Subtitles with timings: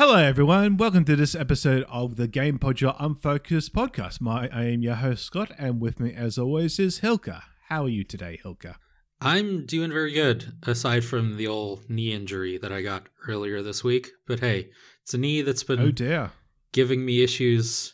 [0.00, 0.78] Hello, everyone.
[0.78, 4.18] Welcome to this episode of the Gamepodular Unfocused podcast.
[4.18, 7.42] My, I am your host, Scott, and with me, as always, is Hylke.
[7.68, 8.76] How are you today, Hylke?
[9.20, 13.84] I'm doing very good, aside from the old knee injury that I got earlier this
[13.84, 14.08] week.
[14.26, 14.70] But hey,
[15.02, 16.30] it's a knee that's been Oh, dear.
[16.72, 17.92] giving me issues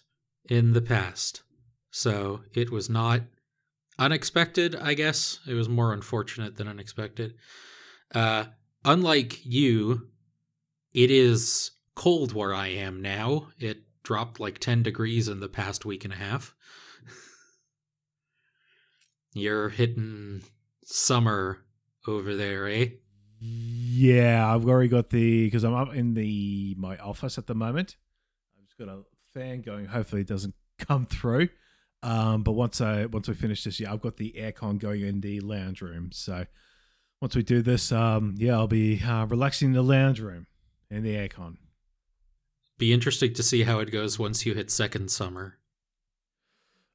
[0.48, 1.42] in the past.
[1.90, 3.22] So it was not
[3.98, 5.40] unexpected, I guess.
[5.44, 7.34] It was more unfortunate than unexpected.
[8.14, 8.44] Uh,
[8.84, 10.06] unlike you,
[10.94, 13.48] it is cold where I am now.
[13.58, 16.54] It dropped like 10 degrees in the past week and a half.
[19.34, 20.42] You're hitting
[20.84, 21.64] summer
[22.06, 22.90] over there, eh?
[23.40, 27.96] Yeah, I've already got the because I'm up in the my office at the moment.
[28.56, 29.02] I've just got a
[29.34, 29.86] fan going.
[29.86, 31.48] Hopefully, it doesn't come through.
[32.02, 35.20] Um, but once I once we finish this, yeah, I've got the aircon going in
[35.20, 36.10] the lounge room.
[36.12, 36.46] So
[37.20, 40.46] once we do this, um, yeah, I'll be uh, relaxing in the lounge room
[40.90, 41.56] in the aircon.
[42.78, 45.58] Be interesting to see how it goes once you hit second summer.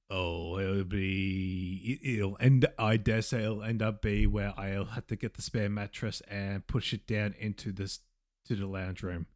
[0.09, 2.65] Oh, it'll be it- it'll end.
[2.77, 6.21] I dare say it'll end up be where I'll have to get the spare mattress
[6.27, 7.99] and push it down into this
[8.45, 9.27] to the lounge room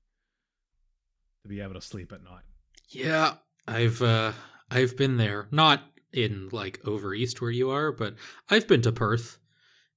[1.44, 2.44] to be able to sleep at night.
[2.90, 3.36] Yeah,
[3.68, 4.34] I've uh
[4.70, 5.48] I've been there.
[5.50, 8.16] Not in like over east where you are, but
[8.50, 9.38] I've been to Perth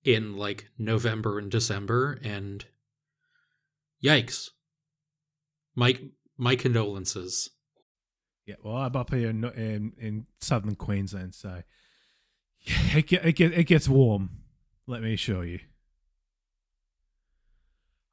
[0.05, 2.65] in like November and December and
[4.03, 4.51] yikes.
[5.75, 5.99] My
[6.39, 7.51] my condolences.
[8.47, 11.63] Yeah, well, I'm up here in in, in southern Queensland, so
[12.65, 14.31] it get, it get it gets warm.
[14.87, 15.61] Let me show you.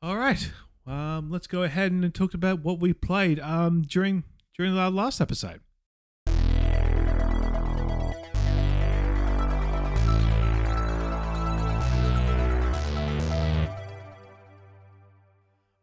[0.01, 0.51] All right,
[0.85, 4.23] um, let's go ahead and talk about what we played um during
[4.57, 5.61] during our last episode.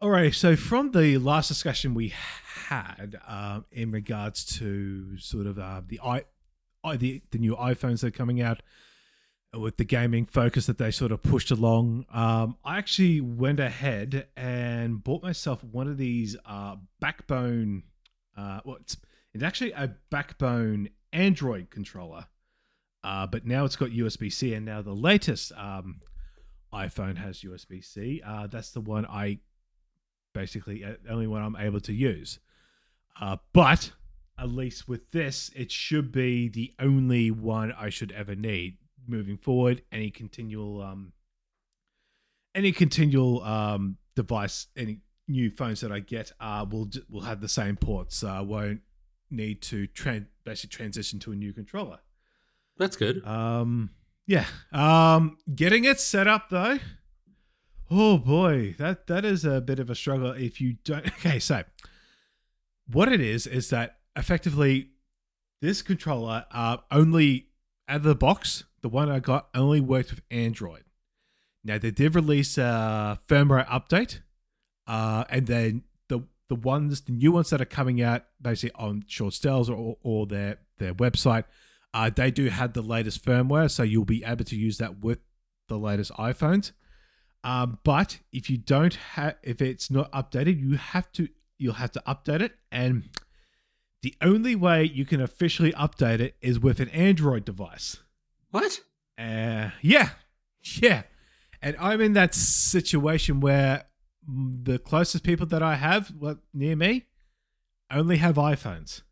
[0.03, 2.13] All right, so from the last discussion we
[2.67, 6.25] had um, in regards to sort of uh, the i
[6.97, 8.65] the the new iPhones that are coming out
[9.55, 14.27] with the gaming focus that they sort of pushed along, um, I actually went ahead
[14.37, 17.85] and bought myself one of these uh, Backbone.
[18.37, 18.97] Uh, well, it's,
[19.33, 22.27] it's actually a Backbone Android controller,
[23.05, 26.01] uh, but now it's got USB C, and now the latest um,
[26.75, 28.21] iPhone has USB C.
[28.27, 29.39] Uh, that's the one I
[30.33, 32.39] basically uh, only one I'm able to use.
[33.21, 33.93] Uh, but
[34.39, 39.37] at least with this, it should be the only one I should ever need moving
[39.37, 39.83] forward.
[39.93, 41.13] Any continual, um,
[42.55, 47.49] any continual um, device, any new phones that I get, uh, will will have the
[47.49, 48.17] same ports.
[48.17, 48.81] So I won't
[49.31, 51.99] need to tran- basically transition to a new controller.
[52.79, 53.25] That's good.
[53.27, 53.91] Um,
[54.27, 54.47] yeah.
[54.73, 56.79] Um, getting it set up though.
[57.91, 60.31] Oh boy, that that is a bit of a struggle.
[60.31, 61.65] If you don't, okay, so
[62.91, 64.91] what it is is that effectively
[65.61, 67.49] this controller uh, only
[67.89, 70.85] out of the box, the one I got only worked with Android.
[71.65, 74.21] Now they did release a firmware update,
[74.87, 79.05] uh, and then the the ones, the new ones that are coming out, basically on
[79.07, 81.45] short sales or, or their their website,
[81.95, 85.19] uh, they do have the latest firmware, so you'll be able to use that with
[85.69, 86.73] the latest iPhones.
[87.45, 91.93] Um, but if you don't have, if it's not updated, you have to, you'll have
[91.93, 92.57] to update it.
[92.71, 93.09] And
[94.03, 97.99] the only way you can officially update it is with an Android device.
[98.51, 98.81] What?
[99.19, 100.11] Uh, yeah,
[100.61, 101.03] yeah.
[101.61, 103.85] And I'm in that situation where
[104.27, 107.07] the closest people that I have well, near me
[107.91, 109.03] only have iPhones.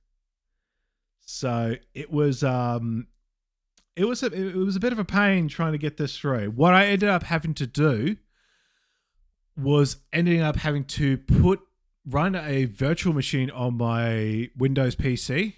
[1.20, 3.06] So it was um
[3.96, 6.50] it was a, it was a bit of a pain trying to get this through.
[6.50, 8.16] What I ended up having to do
[9.56, 11.60] was ending up having to put
[12.06, 15.54] run a virtual machine on my Windows PC,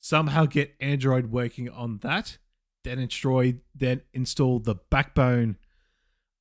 [0.00, 2.38] somehow get Android working on that,
[2.84, 5.56] then install then install the backbone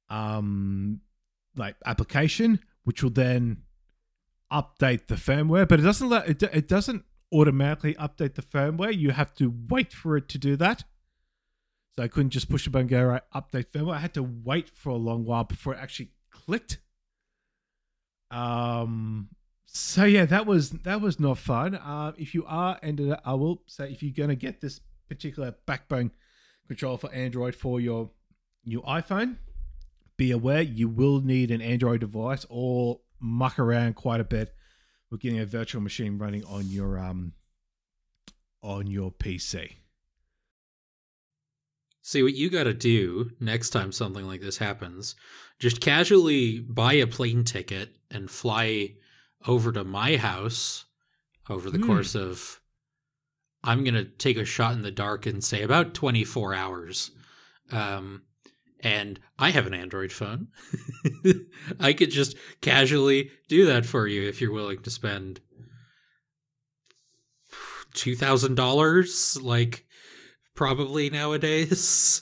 [0.10, 1.02] um
[1.56, 3.64] like application, which will then
[4.52, 7.04] update the firmware, but it doesn't let it, it doesn't
[7.34, 8.96] automatically update the firmware.
[8.96, 10.84] You have to wait for it to do that.
[11.96, 13.96] So I couldn't just push a button and go right update firmware.
[13.96, 16.80] I had to wait for a long while before it actually clicked.
[18.32, 19.30] Um.
[19.72, 21.76] So yeah, that was that was not fun.
[21.76, 25.56] Uh, if you are ended, up, I will say if you're gonna get this particular
[25.66, 26.12] backbone
[26.68, 28.10] control for Android for your
[28.66, 29.38] new iPhone,
[30.18, 34.54] be aware you will need an Android device or muck around quite a bit
[35.12, 37.34] with getting a virtual machine running on your um
[38.62, 39.76] on your PC.
[42.02, 45.16] See what you got to do next time something like this happens.
[45.60, 48.96] Just casually buy a plane ticket and fly
[49.48, 50.86] over to my house
[51.50, 51.86] over the Hmm.
[51.86, 52.60] course of
[53.64, 57.12] I'm gonna take a shot in the dark and say about 24 hours.
[57.72, 58.24] Um,
[58.82, 60.48] and I have an Android phone.
[61.80, 65.42] I could just casually do that for you if you're willing to spend
[67.94, 69.86] two thousand dollars, like
[70.56, 72.22] probably nowadays.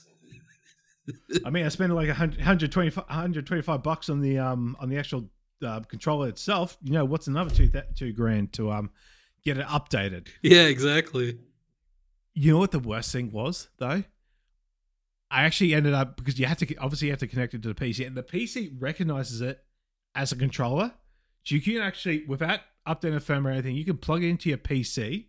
[1.45, 5.29] I mean, I spent like 100, 125, 125 bucks on the um on the actual
[5.65, 6.77] uh, controller itself.
[6.83, 8.91] You know, what's another two th- two grand to um
[9.43, 10.27] get it updated?
[10.41, 11.39] yeah, exactly.
[12.33, 14.03] You know what the worst thing was though?
[15.29, 17.73] I actually ended up because you have to obviously you have to connect it to
[17.73, 19.63] the PC, and the PC recognizes it
[20.15, 20.93] as a controller.
[21.43, 24.49] So you can actually, without updating the firmware or anything, you can plug it into
[24.49, 25.27] your PC.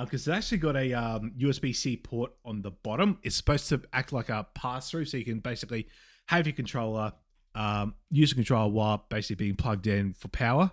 [0.00, 3.18] Because it's actually got a um, USB C port on the bottom.
[3.22, 5.86] It's supposed to act like a pass through, so you can basically
[6.28, 7.12] have your controller,
[7.54, 10.70] um, use the controller while basically being plugged in for power.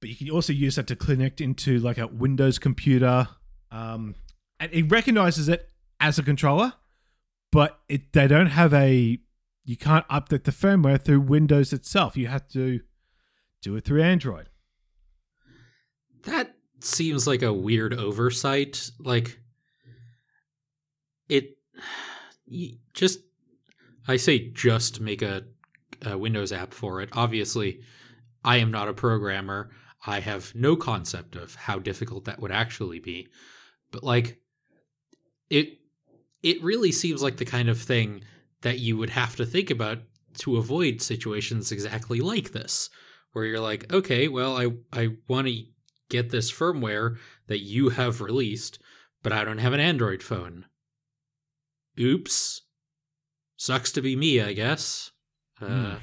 [0.00, 3.26] But you can also use that to connect into like a Windows computer.
[3.72, 4.14] Um,
[4.60, 5.68] and it recognizes it
[5.98, 6.74] as a controller,
[7.52, 9.18] but it they don't have a
[9.64, 12.16] you can't update the firmware through Windows itself.
[12.16, 12.80] You have to
[13.62, 14.48] do it through Android.
[16.24, 18.90] That seems like a weird oversight.
[18.98, 19.38] Like
[21.28, 21.58] it
[22.94, 23.20] just
[24.08, 25.44] I say just make a,
[26.04, 27.10] a Windows app for it.
[27.12, 27.80] Obviously,
[28.44, 29.70] I am not a programmer.
[30.06, 33.28] I have no concept of how difficult that would actually be.
[33.92, 34.40] But like
[35.48, 35.79] it
[36.42, 38.22] it really seems like the kind of thing
[38.62, 39.98] that you would have to think about
[40.38, 42.88] to avoid situations exactly like this
[43.32, 45.64] where you're like, okay, well, I I want to
[46.08, 47.16] get this firmware
[47.46, 48.78] that you have released,
[49.22, 50.66] but I don't have an Android phone.
[51.98, 52.62] Oops.
[53.56, 55.10] Sucks to be me, I guess.
[55.60, 55.94] Uh, Hmm.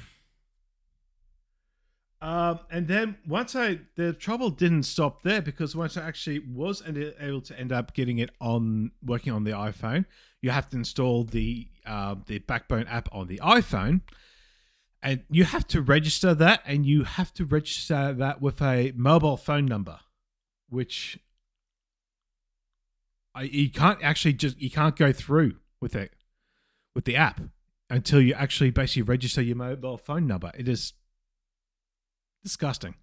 [2.20, 6.82] Um, and then once I, the trouble didn't stop there because once I actually was
[6.84, 10.04] able to end up getting it on working on the iPhone,
[10.40, 14.02] you have to install the uh, the Backbone app on the iPhone,
[15.02, 19.36] and you have to register that, and you have to register that with a mobile
[19.36, 20.00] phone number,
[20.68, 21.18] which
[23.34, 26.12] I you can't actually just you can't go through with it
[26.94, 27.40] with the app
[27.90, 30.50] until you actually basically register your mobile phone number.
[30.56, 30.92] It is
[32.42, 32.94] disgusting.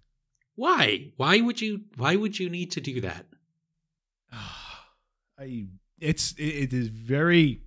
[0.54, 1.12] why?
[1.16, 3.26] Why would you why would you need to do that?
[5.38, 5.66] I
[5.98, 7.62] it's it, is very.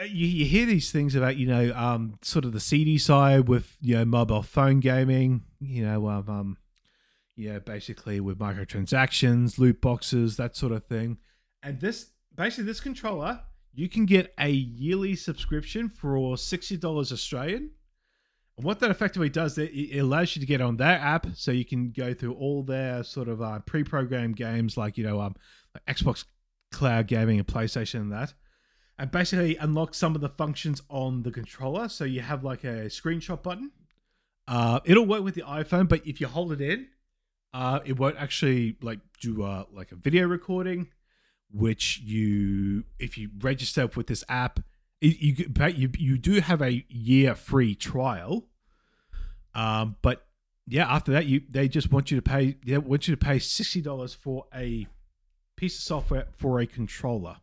[0.00, 3.76] You, you hear these things about you know um sort of the seedy side with
[3.80, 6.56] you know mobile phone gaming you know um, um
[7.36, 11.18] yeah basically with microtransactions loot boxes that sort of thing
[11.64, 13.40] and this basically this controller
[13.74, 17.70] you can get a yearly subscription for sixty dollars Australian.
[18.56, 21.64] And what that effectively does, it allows you to get on their app, so you
[21.64, 25.34] can go through all their sort of uh, pre-programmed games, like you know, um,
[25.74, 26.24] like Xbox
[26.74, 28.34] Cloud Gaming and PlayStation and that,
[28.98, 31.88] and basically unlock some of the functions on the controller.
[31.88, 33.70] So you have like a screenshot button.
[34.46, 36.88] Uh, it'll work with the iPhone, but if you hold it in,
[37.54, 40.88] uh, it won't actually like do uh, like a video recording
[41.54, 44.58] which you if you register with this app
[45.00, 48.48] you you you do have a year free trial
[49.54, 50.26] um but
[50.66, 53.36] yeah after that you they just want you to pay they want you to pay
[53.36, 54.86] $60 for a
[55.56, 57.36] piece of software for a controller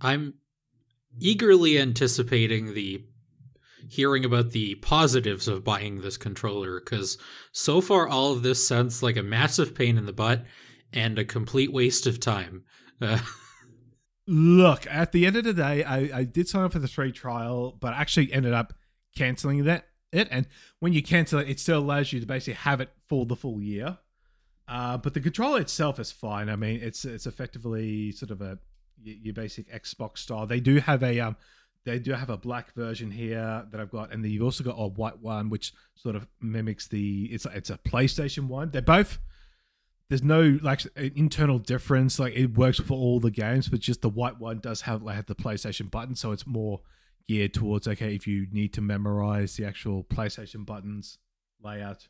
[0.00, 0.34] I'm
[1.18, 3.04] eagerly anticipating the
[3.88, 7.18] hearing about the positives of buying this controller because
[7.52, 10.44] so far all of this sounds like a massive pain in the butt
[10.92, 12.64] and a complete waste of time.
[13.00, 13.18] Uh,
[14.26, 17.10] look at the end of the day I, I did sign up for the free
[17.10, 18.74] trial but actually ended up
[19.16, 20.46] canceling that it and
[20.78, 23.60] when you cancel it it still allows you to basically have it for the full
[23.60, 23.98] year
[24.70, 28.58] uh, but the controller itself is fine i mean it's it's effectively sort of a
[29.02, 31.36] your basic xbox style they do have a um
[31.84, 34.76] they do have a black version here that i've got and then you've also got
[34.78, 39.18] a white one which sort of mimics the it's it's a playstation one they're both
[40.10, 42.18] there's no like internal difference.
[42.18, 45.26] Like it works for all the games, but just the white one does have like
[45.26, 46.80] the PlayStation button, so it's more
[47.28, 51.18] geared towards okay if you need to memorize the actual PlayStation buttons
[51.62, 52.08] layout.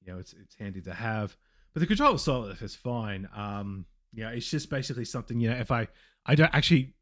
[0.00, 1.36] You know, it's it's handy to have.
[1.72, 3.28] But the controller itself is fine.
[3.34, 5.38] Um, yeah, it's just basically something.
[5.38, 5.88] You know, if I
[6.26, 6.94] I don't actually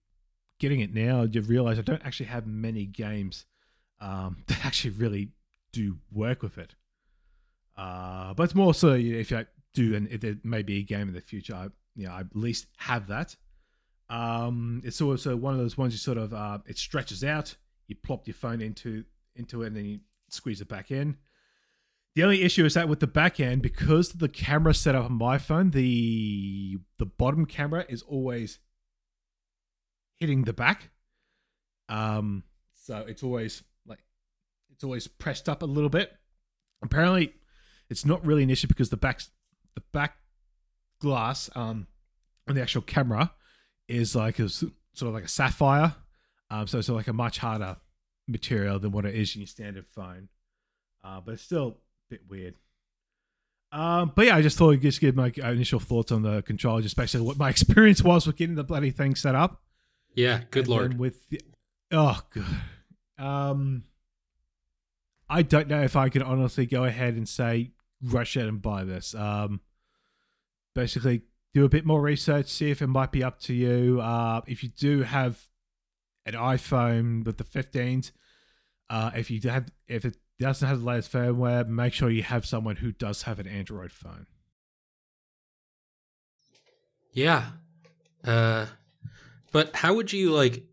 [0.59, 3.47] getting it now, you realize I don't actually have many games
[4.01, 5.31] um, that actually really
[5.73, 6.75] do work with it.
[7.77, 10.79] Uh, but it's more so you know, if I do, and if there may be
[10.79, 13.37] a game in the future, I, you know, I at least have that.
[14.11, 17.55] Um, it's also one of those ones you sort of uh, it stretches out.
[17.87, 19.05] You plop your phone into
[19.37, 21.17] into it, and then you squeeze it back in.
[22.19, 25.13] The only issue is that with the back end, because the camera set up on
[25.13, 28.59] my phone, the the bottom camera is always
[30.17, 30.91] hitting the back.
[31.89, 32.43] Um,
[32.75, 34.01] so it's always like
[34.73, 36.13] it's always pressed up a little bit.
[36.83, 37.35] Apparently,
[37.89, 39.21] it's not really an issue because the back
[39.77, 40.17] the back
[41.01, 41.87] glass um
[42.49, 43.33] on the actual camera
[43.87, 44.73] is like a sort
[45.03, 45.95] of like a sapphire.
[46.51, 47.77] Um, so it's like a much harder
[48.27, 50.31] material than what it is in your standard phone.
[51.05, 52.55] Uh, but it's still bit weird.
[53.71, 56.81] Um, but yeah, I just thought I'd just give my initial thoughts on the controller,
[56.81, 59.62] just basically what my experience was with getting the bloody thing set up.
[60.15, 60.99] Yeah, good And lord.
[60.99, 61.41] With the,
[61.93, 63.85] oh god, um,
[65.29, 67.73] I don't know if I could honestly go ahead and say
[68.03, 69.15] rush out and buy this.
[69.15, 69.61] Um,
[70.75, 71.23] basically,
[71.53, 74.00] do a bit more research, see if it might be up to you.
[74.00, 75.43] Uh, if you do have
[76.25, 78.12] an iPhone with the 15s,
[78.91, 82.47] uh, if you have if it doesn't have the latest firmware, make sure you have
[82.47, 84.26] someone who does have an Android phone.
[87.12, 87.47] Yeah.
[88.25, 88.66] Uh
[89.50, 90.64] but how would you like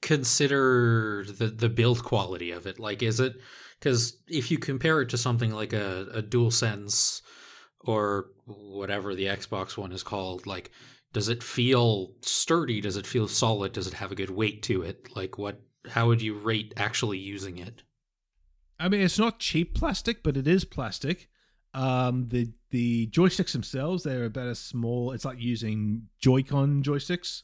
[0.00, 2.78] consider the the build quality of it?
[2.78, 3.34] Like is it
[3.80, 7.20] cuz if you compare it to something like a a DualSense
[7.80, 10.70] or whatever the Xbox one is called, like
[11.12, 12.80] does it feel sturdy?
[12.80, 13.72] Does it feel solid?
[13.72, 15.14] Does it have a good weight to it?
[15.16, 17.82] Like what how would you rate actually using it?
[18.80, 21.28] I mean, it's not cheap plastic, but it is plastic.
[21.74, 25.12] Um, the the joysticks themselves, they're about as small.
[25.12, 27.42] It's like using Joy-Con joysticks.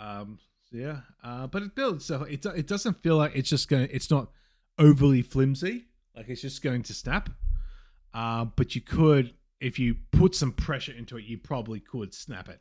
[0.00, 2.04] Um, so yeah, uh, but it builds.
[2.04, 3.88] So it it doesn't feel like it's just going.
[3.88, 4.30] to It's not
[4.78, 5.86] overly flimsy.
[6.14, 7.30] Like it's just going to snap.
[8.14, 12.48] Uh, but you could, if you put some pressure into it, you probably could snap
[12.48, 12.60] it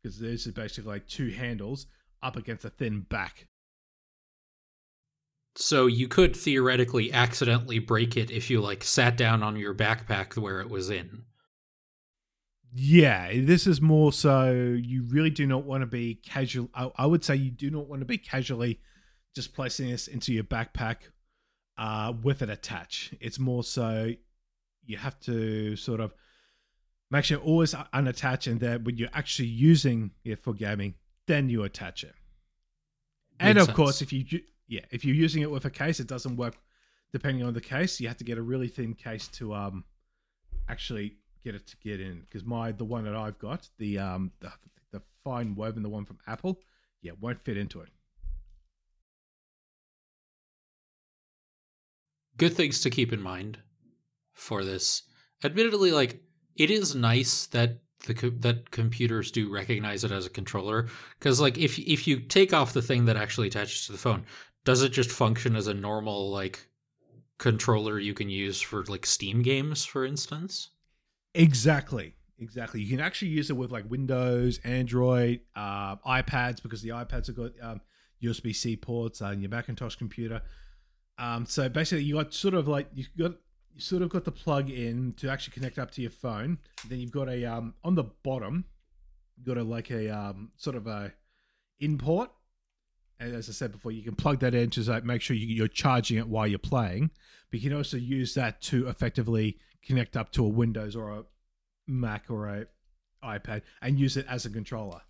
[0.00, 1.86] because there's basically like two handles
[2.22, 3.48] up against a thin back.
[5.60, 10.34] So you could theoretically accidentally break it if you like sat down on your backpack
[10.38, 11.24] where it was in.
[12.72, 16.70] Yeah, this is more so you really do not want to be casual.
[16.74, 18.80] I, I would say you do not want to be casually
[19.34, 20.96] just placing this into your backpack
[21.76, 23.14] uh, with it attached.
[23.20, 24.12] It's more so
[24.86, 26.14] you have to sort of
[27.10, 30.94] make sure always unattached, and then when you're actually using it for gaming,
[31.26, 32.14] then you attach it.
[33.38, 34.24] And Makes of course, if you
[34.70, 36.56] yeah, if you're using it with a case, it doesn't work.
[37.12, 39.84] Depending on the case, you have to get a really thin case to um
[40.68, 42.20] actually get it to get in.
[42.20, 44.50] Because my the one that I've got, the um the,
[44.92, 46.60] the fine woven, the one from Apple,
[47.02, 47.90] yeah, won't fit into it.
[52.40, 53.58] good things to keep in mind
[54.32, 55.02] for this.
[55.44, 56.22] Admittedly, like
[56.56, 61.38] it is nice that the co- that computers do recognize it as a controller because
[61.38, 64.24] like if if you take off the thing that actually attaches to the phone,
[64.64, 66.66] does it just function as a normal like
[67.38, 70.70] controller you can use for like Steam games, for instance?
[71.34, 72.14] Exactly.
[72.38, 72.80] Exactly.
[72.80, 77.36] You can actually use it with like Windows, Android, uh, iPads because the iPads have
[77.36, 77.80] got um,
[78.22, 80.40] USB C ports on your Macintosh computer.
[81.18, 83.32] Um, so basically, you got sort of like you got
[83.74, 86.58] you sort of got the plug in to actually connect up to your phone.
[86.88, 88.64] Then you've got a um, on the bottom,
[89.36, 91.12] you've got a like a um, sort of a
[91.78, 92.30] in port.
[93.20, 95.46] And as I said before, you can plug that in to like make sure you,
[95.46, 97.10] you're charging it while you're playing.
[97.50, 101.24] But you can also use that to effectively connect up to a Windows or a
[101.86, 102.66] Mac or a
[103.22, 105.02] iPad and use it as a controller.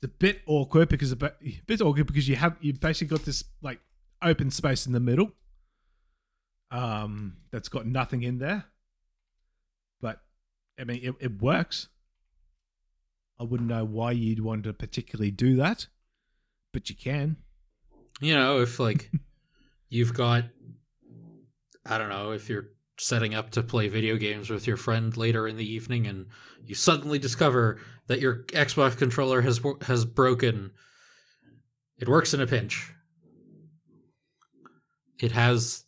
[0.00, 3.16] It's a bit awkward because a bit, a bit awkward because you have you basically
[3.16, 3.80] got this like
[4.22, 5.32] open space in the middle.
[6.70, 8.66] Um, that's got nothing in there.
[10.00, 10.20] But
[10.78, 11.88] I mean, it, it works.
[13.38, 15.86] I wouldn't know why you'd want to particularly do that,
[16.72, 17.36] but you can.
[18.20, 19.10] You know, if like
[19.88, 20.44] you've got,
[21.86, 25.48] I don't know, if you're setting up to play video games with your friend later
[25.48, 26.26] in the evening and
[26.64, 30.72] you suddenly discover that your Xbox controller has has broken,
[31.98, 32.92] it works in a pinch.
[35.18, 35.84] It has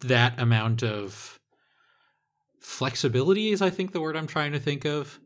[0.00, 1.38] that amount of
[2.60, 5.20] flexibility is I think the word I'm trying to think of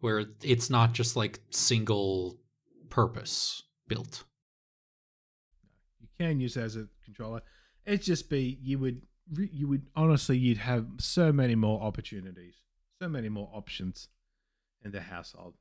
[0.00, 2.38] where it's not just like single
[2.90, 4.24] purpose built.
[6.18, 7.42] Can use it as a controller.
[7.84, 9.02] It'd just be you would
[9.52, 12.54] you would honestly you'd have so many more opportunities,
[13.00, 14.08] so many more options
[14.84, 15.54] in the household.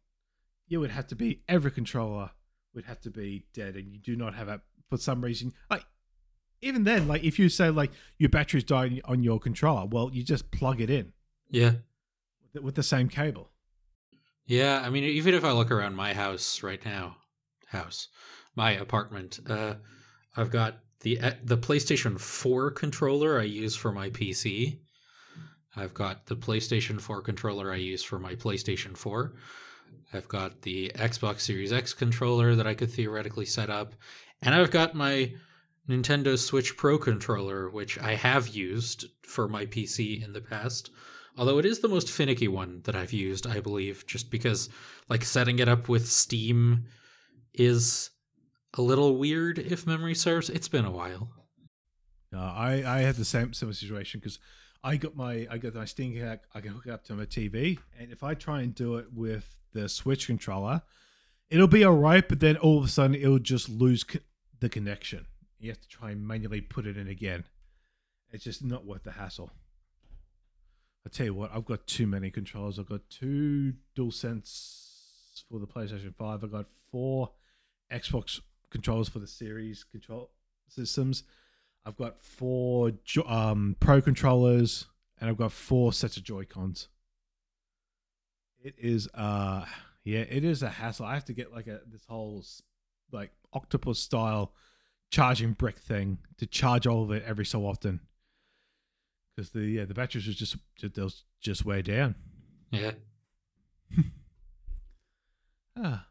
[0.68, 2.32] You would have to be every controller
[2.74, 5.54] would have to be dead, and you do not have it for some reason.
[5.70, 5.86] Like
[6.62, 10.24] even then, like if you say like your battery's dying on your controller, well, you
[10.24, 11.14] just plug it in
[11.50, 11.72] Yeah.
[12.42, 13.50] with the, with the same cable.
[14.48, 17.18] Yeah, I mean, even if I look around my house right now,
[17.68, 18.08] house,
[18.56, 19.76] my apartment, uh,
[20.38, 24.80] I've got the uh, the PlayStation 4 controller I use for my PC.
[25.76, 29.34] I've got the PlayStation 4 controller I use for my PlayStation 4.
[30.14, 33.94] I've got the Xbox Series X controller that I could theoretically set up,
[34.42, 35.34] and I've got my
[35.88, 40.90] Nintendo Switch Pro controller, which I have used for my PC in the past.
[41.38, 44.70] Although it is the most finicky one that I've used, I believe, just because
[45.10, 46.86] like setting it up with Steam
[47.54, 48.10] is
[48.78, 50.50] a little weird if memory serves.
[50.50, 51.30] It's been a while.
[52.34, 54.40] Uh, I I had the same similar situation because
[54.84, 56.44] I got my I got my Steam Deck.
[56.54, 59.08] I can hook it up to my TV, and if I try and do it
[59.14, 60.82] with the Switch controller,
[61.50, 62.28] it'll be alright.
[62.28, 64.20] But then all of a sudden, it'll just lose co-
[64.60, 65.26] the connection.
[65.60, 67.46] You have to try and manually put it in again.
[68.32, 69.52] It's just not worth the hassle.
[71.06, 72.80] I tell you what, I've got too many controllers.
[72.80, 76.44] I've got two DualSense for the PlayStation Five.
[76.44, 77.32] I've got four
[77.92, 78.42] Xbox
[78.76, 80.32] controllers for the Series control
[80.68, 81.24] systems.
[81.86, 84.88] I've got four jo- um, Pro controllers,
[85.20, 86.90] and I've got four sets of Joy Cons.
[88.60, 89.66] It is, uh,
[90.04, 91.06] yeah, it is a hassle.
[91.06, 92.44] I have to get like a this whole
[93.12, 94.52] like octopus style
[95.10, 98.02] charging brick thing to charge all of it every so often
[99.36, 100.58] because the yeah the batteries was just
[100.94, 102.16] they'll just way down.
[102.72, 102.92] Yeah.
[105.78, 106.08] Ah,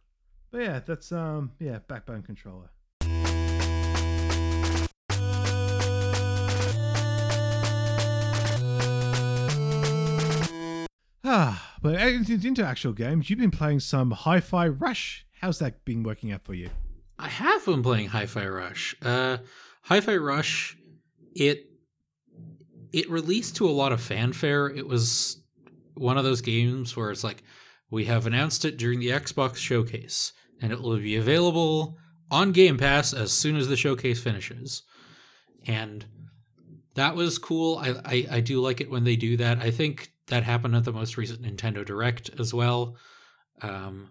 [0.54, 2.70] but yeah, that's um yeah backbone controller.
[11.26, 15.26] Ah, but into actual games, you've been playing some Hi-Fi Rush.
[15.40, 16.70] How's that been working out for you?
[17.18, 18.94] I have been playing Hi-Fi Rush.
[19.02, 19.38] Uh,
[19.82, 20.76] Hi-Fi Rush,
[21.34, 21.68] it
[22.92, 24.68] it released to a lot of fanfare.
[24.68, 25.42] It was
[25.94, 27.42] one of those games where it's like
[27.90, 31.96] we have announced it during the Xbox showcase, and it will be available
[32.30, 34.82] on Game Pass as soon as the showcase finishes.
[35.66, 36.06] And
[36.94, 37.78] that was cool.
[37.78, 39.58] I, I I do like it when they do that.
[39.58, 42.96] I think that happened at the most recent Nintendo Direct as well.
[43.62, 44.10] Um,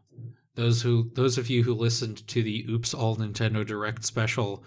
[0.56, 4.64] those who those of you who listened to the Oops All Nintendo Direct special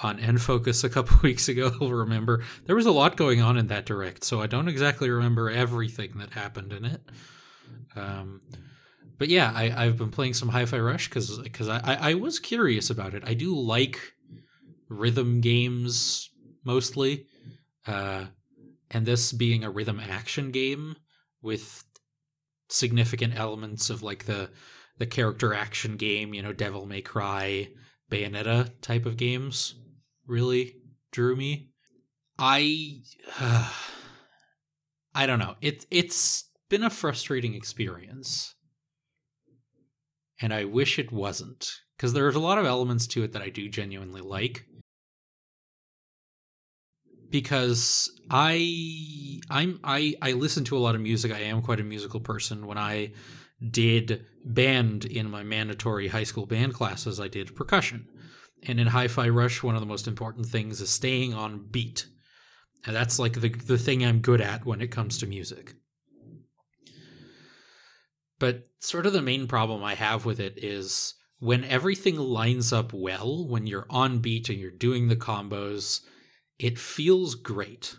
[0.00, 3.68] on N-Focus a couple weeks ago will remember there was a lot going on in
[3.68, 7.02] that direct, so I don't exactly remember everything that happened in it.
[7.94, 8.42] Um,
[9.18, 12.38] but yeah, I, I've been playing some Hi-Fi Rush because because I, I I was
[12.38, 13.22] curious about it.
[13.26, 14.00] I do like
[14.88, 16.30] rhythm games
[16.64, 17.26] mostly,
[17.86, 18.26] uh,
[18.90, 20.96] and this being a rhythm action game
[21.42, 21.84] with
[22.68, 24.50] significant elements of like the
[24.98, 27.68] the character action game, you know, Devil May Cry,
[28.10, 29.74] Bayonetta type of games
[30.26, 30.76] really
[31.12, 31.70] drew me.
[32.38, 33.02] I
[33.40, 33.72] uh,
[35.14, 35.56] I don't know.
[35.60, 38.55] It it's been a frustrating experience.
[40.40, 43.48] And I wish it wasn't because there's a lot of elements to it that I
[43.48, 44.66] do genuinely like.
[47.30, 51.32] Because I I'm I I listen to a lot of music.
[51.32, 52.66] I am quite a musical person.
[52.66, 53.12] When I
[53.70, 58.06] did band in my mandatory high school band classes, I did percussion.
[58.62, 62.06] And in Hi Fi Rush, one of the most important things is staying on beat.
[62.84, 65.74] And that's like the, the thing I'm good at when it comes to music.
[68.38, 72.92] But sort of the main problem I have with it is when everything lines up
[72.92, 76.00] well, when you're on beat and you're doing the combos,
[76.58, 77.96] it feels great.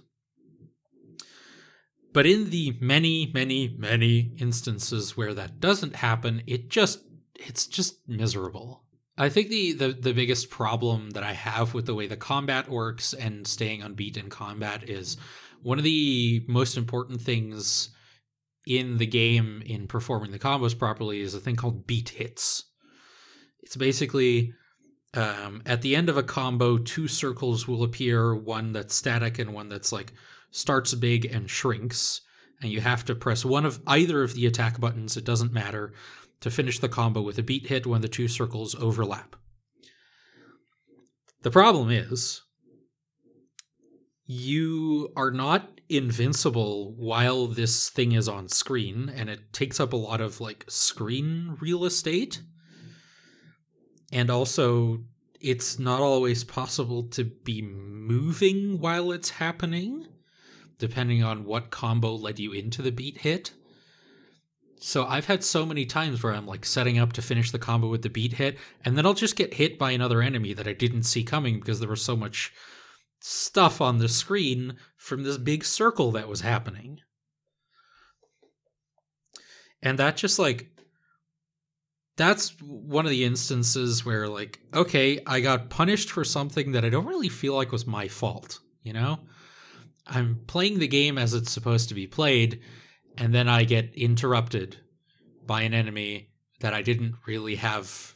[2.14, 7.02] But in the many, many, many instances where that doesn't happen, it just
[7.36, 8.84] it's just miserable.
[9.18, 12.70] I think the, the the biggest problem that I have with the way the combat
[12.70, 15.18] works and staying on beat in combat is
[15.62, 17.90] one of the most important things
[18.68, 22.66] in the game in performing the combos properly is a thing called beat hits.
[23.62, 24.54] It's basically
[25.14, 29.54] um, at the end of a combo, two circles will appear, one that's static and
[29.54, 30.14] one that's like
[30.52, 32.22] starts big and shrinks,
[32.62, 35.94] and you have to press one of either of the attack buttons, it doesn't matter,
[36.42, 39.36] to finish the combo with a beat hit when the two circles overlap.
[41.42, 42.42] The problem is,
[44.28, 49.98] you are not invincible while this thing is on screen, and it takes up a
[49.98, 52.42] lot of like screen real estate.
[54.12, 55.04] And also,
[55.40, 60.08] it's not always possible to be moving while it's happening,
[60.78, 63.54] depending on what combo led you into the beat hit.
[64.80, 67.88] So I've had so many times where I'm like setting up to finish the combo
[67.88, 70.74] with the beat hit, and then I'll just get hit by another enemy that I
[70.74, 72.54] didn't see coming because there was so much
[73.28, 77.02] stuff on the screen from this big circle that was happening.
[79.82, 80.70] And that just like
[82.16, 86.90] that's one of the instances where like okay i got punished for something that i
[86.90, 89.20] don't really feel like was my fault you know
[90.08, 92.60] i'm playing the game as it's supposed to be played
[93.20, 94.78] and then i get interrupted
[95.46, 98.16] by an enemy that i didn't really have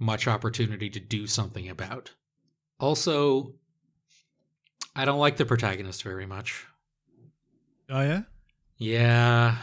[0.00, 2.10] much opportunity to do something about
[2.80, 3.54] also
[5.00, 6.66] i don't like the protagonist very much
[7.92, 8.22] Oh yeah.
[8.76, 9.56] yeah.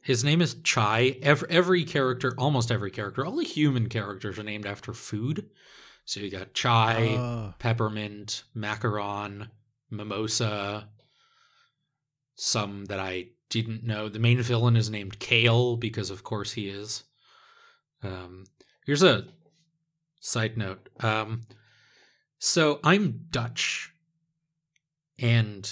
[0.00, 1.16] His name is Chai.
[1.20, 5.50] Every, every character, almost every character, all the human characters are named after food.
[6.06, 7.54] So you got Chai, Oh.
[7.58, 9.48] Peppermint, Macaron,
[9.90, 10.88] Mimosa,
[12.36, 14.08] some that I didn't know.
[14.08, 17.04] The main villain is named Kale because, of course, he is.
[18.02, 18.44] Um,
[18.86, 19.26] here's a
[20.20, 20.88] side note.
[21.00, 21.42] Um,
[22.46, 23.92] so I'm Dutch,
[25.18, 25.68] and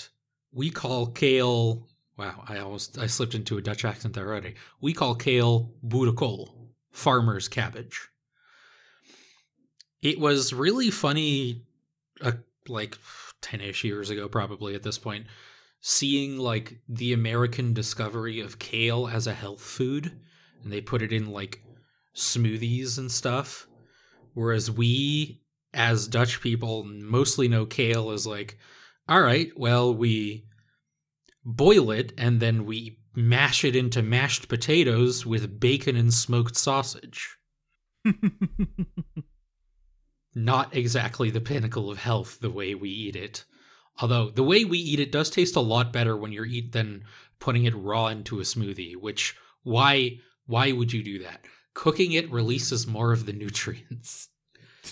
[0.53, 1.87] we call kale.
[2.17, 4.57] Wow, I almost I slipped into a Dutch accent there already.
[4.81, 6.49] We call kale boerenkool,
[6.91, 8.09] farmer's cabbage.
[10.03, 11.63] It was really funny,
[12.21, 12.33] uh,
[12.67, 12.99] like
[13.41, 15.27] ten-ish years ago, probably at this point,
[15.81, 20.21] seeing like the American discovery of kale as a health food,
[20.63, 21.63] and they put it in like
[22.17, 23.69] smoothies and stuff.
[24.33, 25.41] Whereas we,
[25.75, 28.59] as Dutch people, mostly know kale as like,
[29.09, 30.47] all right, well, we
[31.45, 37.37] boil it and then we mash it into mashed potatoes with bacon and smoked sausage.
[40.35, 43.45] Not exactly the pinnacle of health the way we eat it.
[44.01, 47.05] Although the way we eat it does taste a lot better when you're eat than
[47.39, 51.45] putting it raw into a smoothie, which why why would you do that?
[51.75, 54.29] Cooking it releases more of the nutrients.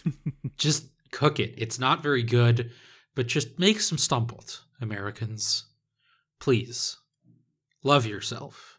[0.57, 1.55] just cook it.
[1.57, 2.71] It's not very good,
[3.15, 5.67] but just make some stamppot, Americans.
[6.41, 6.97] Please.
[7.83, 8.79] Love yourself.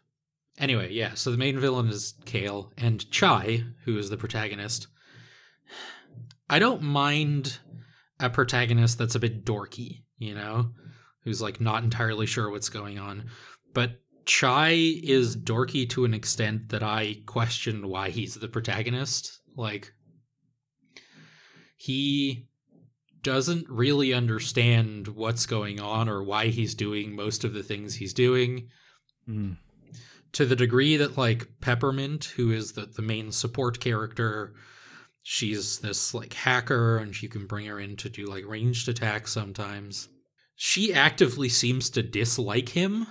[0.58, 4.86] Anyway, yeah, so the main villain is Kale, and Chai, who is the protagonist.
[6.48, 7.58] I don't mind
[8.20, 10.70] a protagonist that's a bit dorky, you know,
[11.22, 13.24] who's like not entirely sure what's going on.
[13.72, 14.70] But Chai
[15.02, 19.40] is dorky to an extent that I question why he's the protagonist.
[19.56, 19.92] Like,
[21.84, 22.46] he
[23.22, 28.14] doesn't really understand what's going on or why he's doing most of the things he's
[28.14, 28.68] doing
[29.28, 29.56] Mm.
[30.32, 34.54] to the degree that like peppermint who is the, the main support character
[35.22, 39.32] she's this like hacker and you can bring her in to do like ranged attacks
[39.32, 40.08] sometimes
[40.54, 43.06] she actively seems to dislike him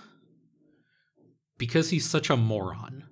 [1.58, 3.04] because he's such a moron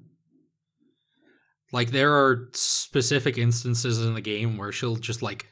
[1.71, 5.47] like there are specific instances in the game where she'll just like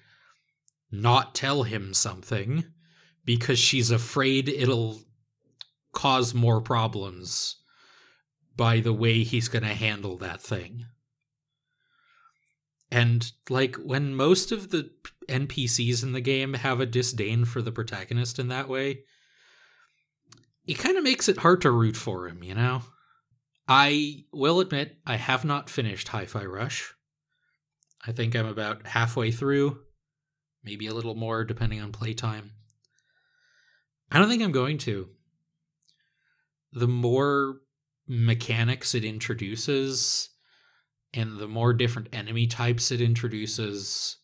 [0.91, 2.65] not tell him something
[3.25, 5.01] because she's afraid it'll
[5.91, 7.57] cause more problems
[8.55, 10.85] by the way he's going to handle that thing.
[12.91, 14.89] And like when most of the
[15.27, 19.03] NPCs in the game have a disdain for the protagonist in that way,
[20.65, 22.81] it kind of makes it hard to root for him, you know?
[23.67, 26.93] I will admit I have not finished Hi Fi Rush.
[28.05, 29.79] I think I'm about halfway through,
[30.63, 32.51] maybe a little more depending on playtime.
[34.11, 35.09] I don't think I'm going to.
[36.71, 37.61] The more
[38.07, 40.29] mechanics it introduces
[41.13, 44.17] and the more different enemy types it introduces,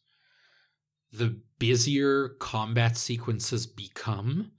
[1.12, 4.52] the busier combat sequences become.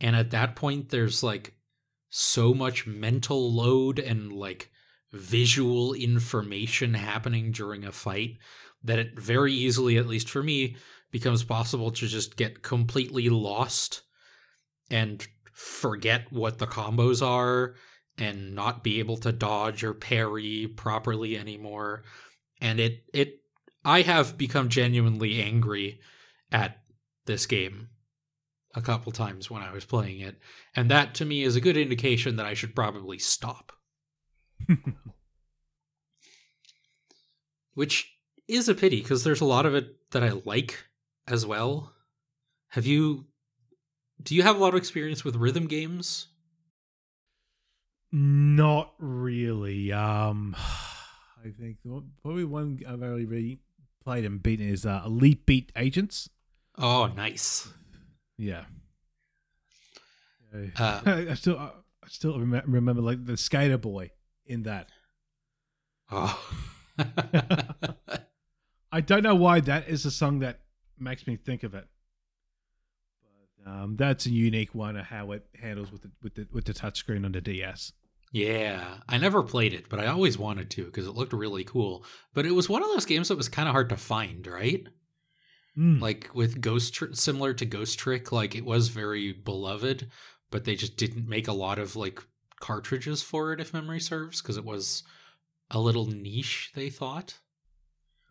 [0.00, 1.54] And at that point, there's like
[2.10, 4.70] so much mental load and like
[5.12, 8.36] visual information happening during a fight
[8.82, 10.76] that it very easily, at least for me,
[11.10, 14.02] becomes possible to just get completely lost
[14.90, 17.74] and forget what the combos are
[18.16, 22.04] and not be able to dodge or parry properly anymore.
[22.60, 23.40] And it it
[23.84, 26.00] i have become genuinely angry
[26.50, 26.80] at
[27.26, 27.88] this game
[28.74, 30.38] a couple times when i was playing it.
[30.74, 33.72] And that to me is a good indication that i should probably stop.
[37.74, 38.12] Which
[38.48, 40.87] is a pity because there's a lot of it that i like
[41.30, 41.92] as well
[42.68, 43.26] have you
[44.22, 46.28] do you have a lot of experience with rhythm games
[48.10, 49.92] Not really.
[49.92, 50.56] Um,
[51.44, 51.76] I think
[52.22, 53.60] probably one I've only really
[54.02, 56.28] played and beaten is uh, Elite Beat Agents.
[56.78, 57.68] oh nice
[58.36, 58.64] Yeah.
[60.78, 61.70] Uh, I still, I
[62.08, 64.10] still remember like the skater boy
[64.46, 64.88] in that.
[66.10, 66.42] oh
[68.90, 70.60] I don't know why that is a song that
[71.00, 71.86] makes me think of it.
[73.64, 76.64] But um, that's a unique one of how it handles with the with the with
[76.64, 77.92] the touchscreen on the DS.
[78.30, 82.04] Yeah, I never played it, but I always wanted to because it looked really cool.
[82.34, 84.86] But it was one of those games that was kind of hard to find, right?
[85.76, 86.00] Mm.
[86.00, 90.10] Like with Ghost, Tr- similar to Ghost Trick, like it was very beloved,
[90.50, 92.22] but they just didn't make a lot of like
[92.60, 95.04] cartridges for it, if memory serves, because it was
[95.70, 96.72] a little niche.
[96.74, 97.38] They thought.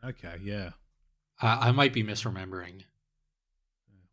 [0.04, 0.72] okay, yeah.
[1.42, 2.84] Uh, I might be misremembering.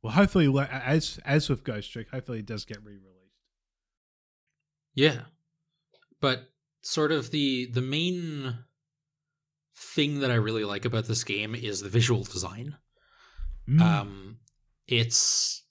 [0.02, 3.14] Well, hopefully, as as with Ghost Trick, hopefully it does get re-released.
[4.94, 5.22] Yeah.
[6.20, 6.50] But
[6.82, 8.58] sort of the the main
[9.76, 12.76] thing that I really like about this game is the visual design.
[13.68, 13.80] Mm.
[13.80, 14.36] Um
[14.86, 15.62] it's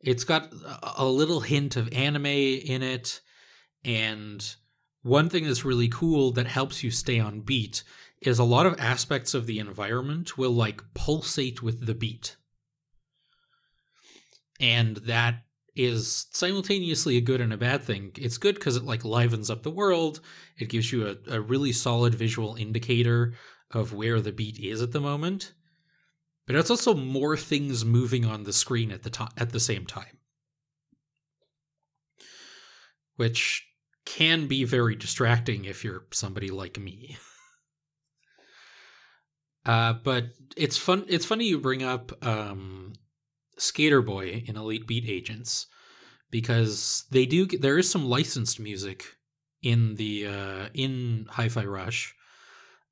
[0.00, 3.20] it's got a- a little hint of anime in it
[3.84, 4.56] and
[5.02, 7.84] one thing that's really cool that helps you stay on beat
[8.26, 12.36] is a lot of aspects of the environment will like pulsate with the beat.
[14.60, 15.44] And that
[15.76, 18.12] is simultaneously a good and a bad thing.
[18.16, 20.20] It's good because it like livens up the world.
[20.56, 23.34] It gives you a, a really solid visual indicator
[23.72, 25.52] of where the beat is at the moment.
[26.46, 29.86] But it's also more things moving on the screen at the to- at the same
[29.86, 30.18] time.
[33.16, 33.66] Which
[34.04, 37.16] can be very distracting if you're somebody like me.
[39.66, 41.04] Uh, but it's fun.
[41.08, 42.92] It's funny you bring up um,
[43.56, 45.66] Skater Boy in Elite Beat Agents
[46.30, 47.46] because they do.
[47.46, 49.16] There is some licensed music
[49.62, 52.14] in the uh, in Hi-Fi Rush.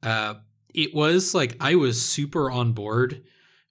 [0.03, 0.35] Uh,
[0.75, 3.23] it was like I was super on board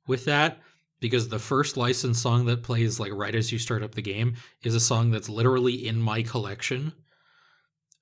[0.08, 0.60] with that
[1.00, 4.36] because the first licensed song that plays like right as you start up the game
[4.64, 6.94] is a song that's literally in my collection.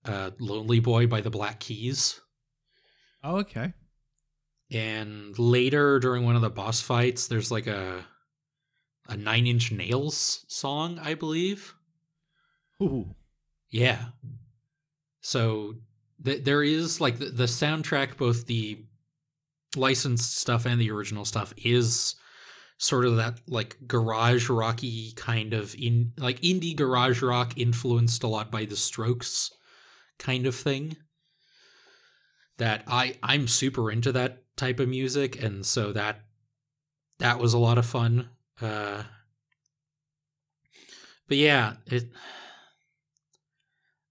[0.06, 2.20] Uh, Lonely Boy by the Black Keys.
[3.24, 3.74] Oh, okay.
[4.71, 8.05] And later during one of the boss fights, there's like a
[9.08, 11.73] a Nine Inch Nails song, I believe.
[12.82, 13.15] Ooh.
[13.71, 14.05] Yeah.
[15.21, 15.75] So
[16.23, 18.86] th- there is like the, the soundtrack, both the
[19.75, 22.15] licensed stuff and the original stuff, is
[22.77, 28.27] sort of that like garage rocky kind of in like indie garage rock influenced a
[28.27, 29.51] lot by the Strokes
[30.17, 30.95] kind of thing.
[32.58, 36.22] That I I'm super into that type of music, and so that
[37.19, 38.30] that was a lot of fun.
[38.62, 39.04] Uh,
[41.28, 42.12] but yeah, it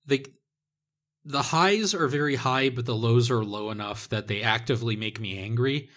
[0.06, 0.26] the
[1.24, 5.20] the highs are very high, but the lows are low enough that they actively make
[5.20, 5.90] me angry.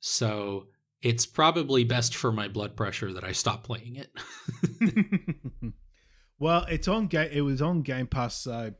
[0.00, 0.66] So
[1.00, 4.10] it's probably best for my blood pressure that I stop playing it.
[6.38, 7.30] well, it's on game.
[7.32, 8.72] It was on Game Pass, so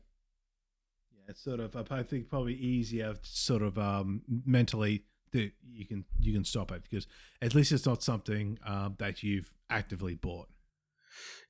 [1.27, 1.75] it's sort of.
[1.91, 6.83] I think probably easier, sort of um, mentally that you can you can stop it
[6.83, 7.07] because
[7.41, 10.47] at least it's not something um, that you've actively bought.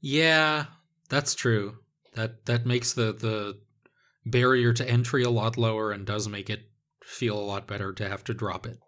[0.02, 0.66] yeah,
[1.10, 1.78] that's true.
[2.16, 3.60] That that makes the the
[4.26, 6.70] barrier to entry a lot lower and does make it
[7.04, 8.80] feel a lot better to have to drop it.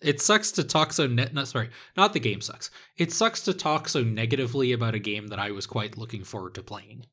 [0.00, 1.34] It sucks to talk so net.
[1.34, 2.70] No, sorry, not the game sucks.
[2.96, 6.54] It sucks to talk so negatively about a game that I was quite looking forward
[6.54, 7.06] to playing.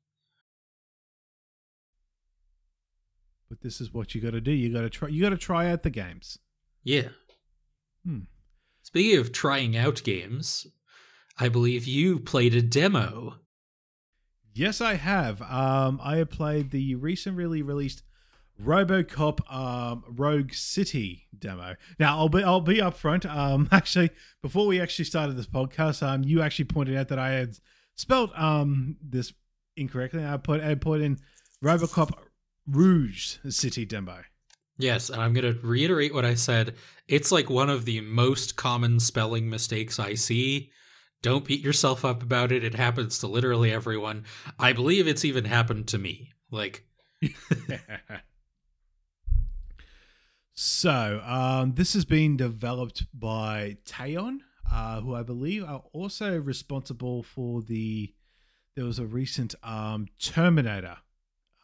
[3.50, 4.52] But this is what you got to do.
[4.52, 5.10] You got to try.
[5.10, 6.38] You got to try out the games.
[6.84, 7.10] Yeah.
[8.06, 8.22] Hmm.
[8.82, 10.68] Speaking of trying out games,
[11.38, 13.36] I believe you played a demo.
[14.54, 15.42] Yes, I have.
[15.42, 18.04] Um, I have played the recently released
[18.62, 21.76] RoboCop um, Rogue City demo.
[22.00, 23.30] Now, I'll be I'll be upfront.
[23.30, 24.10] Um, actually,
[24.42, 27.58] before we actually started this podcast, um, you actually pointed out that I had
[27.96, 29.34] spelled um this
[29.76, 30.26] incorrectly.
[30.26, 31.18] I put I put in
[31.64, 32.12] RoboCop
[32.68, 34.24] Rouge City demo.
[34.78, 36.76] Yes, and I'm going to reiterate what I said.
[37.08, 40.72] It's like one of the most common spelling mistakes I see.
[41.24, 42.64] Don't beat yourself up about it.
[42.64, 44.26] It happens to literally everyone.
[44.60, 46.34] I believe it's even happened to me.
[46.52, 46.86] Like,
[50.54, 54.40] so, um, this has been developed by Teyon,
[54.72, 58.14] uh, who I believe are also responsible for the.
[58.76, 60.98] There was a recent um, Terminator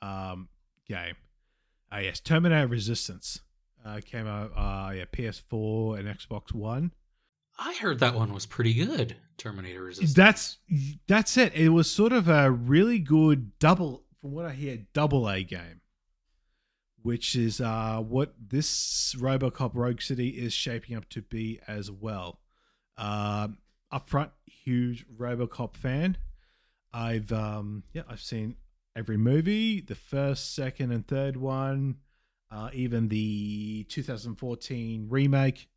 [0.01, 0.49] um,
[0.87, 1.15] game.
[1.91, 3.41] Uh, yes, Terminator Resistance
[3.85, 4.51] uh, came out.
[4.55, 6.91] Uh, yeah, PS4 and Xbox One.
[7.59, 9.15] I heard that one was pretty good.
[9.37, 10.13] Terminator Resistance.
[10.13, 10.57] That's
[11.07, 11.53] that's it.
[11.53, 15.81] It was sort of a really good double, from what I hear, double A game,
[17.01, 22.39] which is uh, what this RoboCop Rogue City is shaping up to be as well.
[22.97, 23.59] Um,
[23.91, 26.17] upfront, huge RoboCop fan.
[26.91, 28.55] I've um, yeah, I've seen
[28.95, 31.97] every movie, the first, second, and third one,
[32.51, 35.67] uh, even the 2014 remake.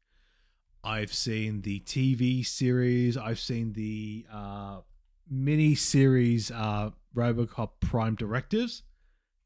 [0.85, 3.16] I've seen the TV series.
[3.16, 4.81] I've seen the uh,
[5.29, 8.83] mini series uh, RoboCop Prime Directives.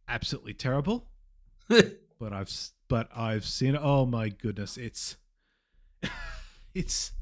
[0.08, 1.06] absolutely terrible.
[1.68, 2.52] but I've
[2.88, 3.78] but I've seen.
[3.80, 5.16] Oh my goodness, it's
[6.74, 7.12] it's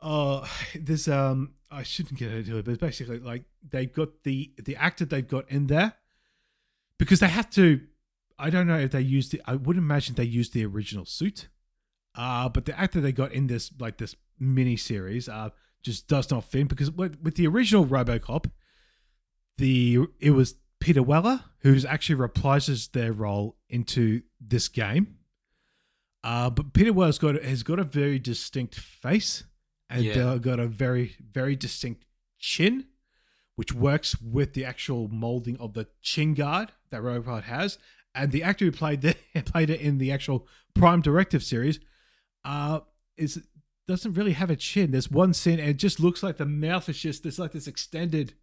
[0.00, 4.76] oh there's um I shouldn't get into it, but basically like they've got the the
[4.76, 5.94] actor they've got in there
[6.98, 7.80] because they have to.
[8.38, 9.40] I don't know if they used it.
[9.46, 11.48] I would imagine they used the original suit,
[12.14, 15.48] uh, but the actor they got in this like this mini series uh
[15.82, 18.50] just does not fit because with, with the original RoboCop,
[19.58, 25.16] the it was Peter Weller who's actually reprises their role into this game.
[26.22, 29.44] Uh, but Peter Weller's got has got a very distinct face
[29.88, 30.30] and Yeah.
[30.30, 32.04] uh, got a very very distinct
[32.38, 32.86] chin,
[33.56, 37.78] which works with the actual molding of the chin guard that Robot has.
[38.14, 41.80] And the actor who played the, played it in the actual Prime Directive series,
[42.44, 42.80] uh,
[43.16, 43.42] is
[43.88, 44.90] doesn't really have a chin.
[44.90, 47.66] There's one scene, and it just looks like the mouth is just there's like this
[47.66, 48.34] extended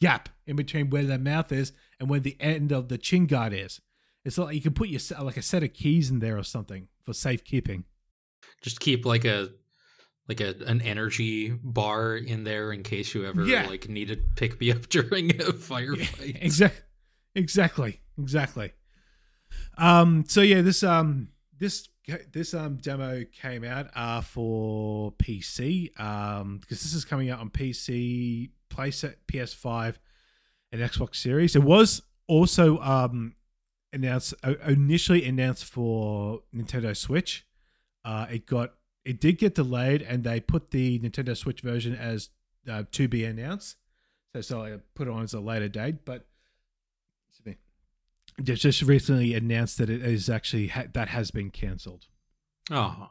[0.00, 3.52] gap in between where the mouth is and where the end of the chin guard
[3.52, 3.80] is.
[4.24, 6.88] It's like you can put your like a set of keys in there or something
[7.02, 7.84] for safekeeping.
[8.62, 9.50] Just keep like a
[10.28, 13.66] like a an energy bar in there in case you ever Yeah.
[13.66, 16.42] like need to pick me up during a firefight.
[16.42, 16.80] Exactly.
[17.34, 18.00] Exactly.
[18.18, 18.72] Exactly.
[19.76, 20.24] Um.
[20.28, 21.88] So yeah, this um this
[22.32, 27.50] this um demo came out uh for PC um because this is coming out on
[27.50, 29.96] PC, PlayStation, PS5,
[30.72, 31.56] and Xbox Series.
[31.56, 33.34] It was also um
[33.92, 37.46] announced uh, initially announced for Nintendo Switch.
[38.04, 42.30] Uh, it got it did get delayed, and they put the Nintendo Switch version as
[42.68, 43.76] uh, to be announced.
[44.34, 46.26] So, so I put it on as a later date, but
[47.44, 47.56] me,
[48.42, 52.06] just recently announced that it is actually ha- that has been cancelled.
[52.70, 53.10] Oh,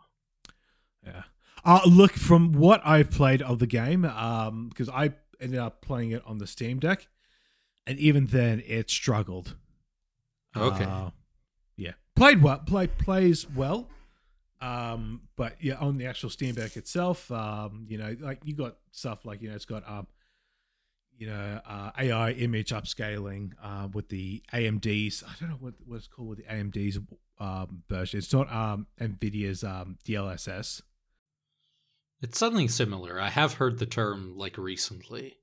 [1.05, 1.23] Yeah.
[1.65, 6.11] Uh, look, from what I've played of the game, um, because I ended up playing
[6.11, 7.07] it on the Steam Deck,
[7.87, 9.55] and even then it struggled.
[10.55, 10.83] Okay.
[10.83, 11.11] Uh,
[11.77, 13.87] yeah, played well, played plays well,
[14.63, 18.77] um, but yeah, on the actual Steam Deck itself, um, you know, like you got
[18.91, 20.07] stuff like you know, it's got um,
[21.17, 25.21] you know, uh, AI image upscaling uh, with the AMD's.
[25.27, 26.97] I don't know what what it's called with the AMD's
[27.39, 28.19] um, version.
[28.19, 30.81] It's not um, Nvidia's um, DLSS.
[32.21, 33.19] it's something similar.
[33.19, 35.35] I have heard the term like recently.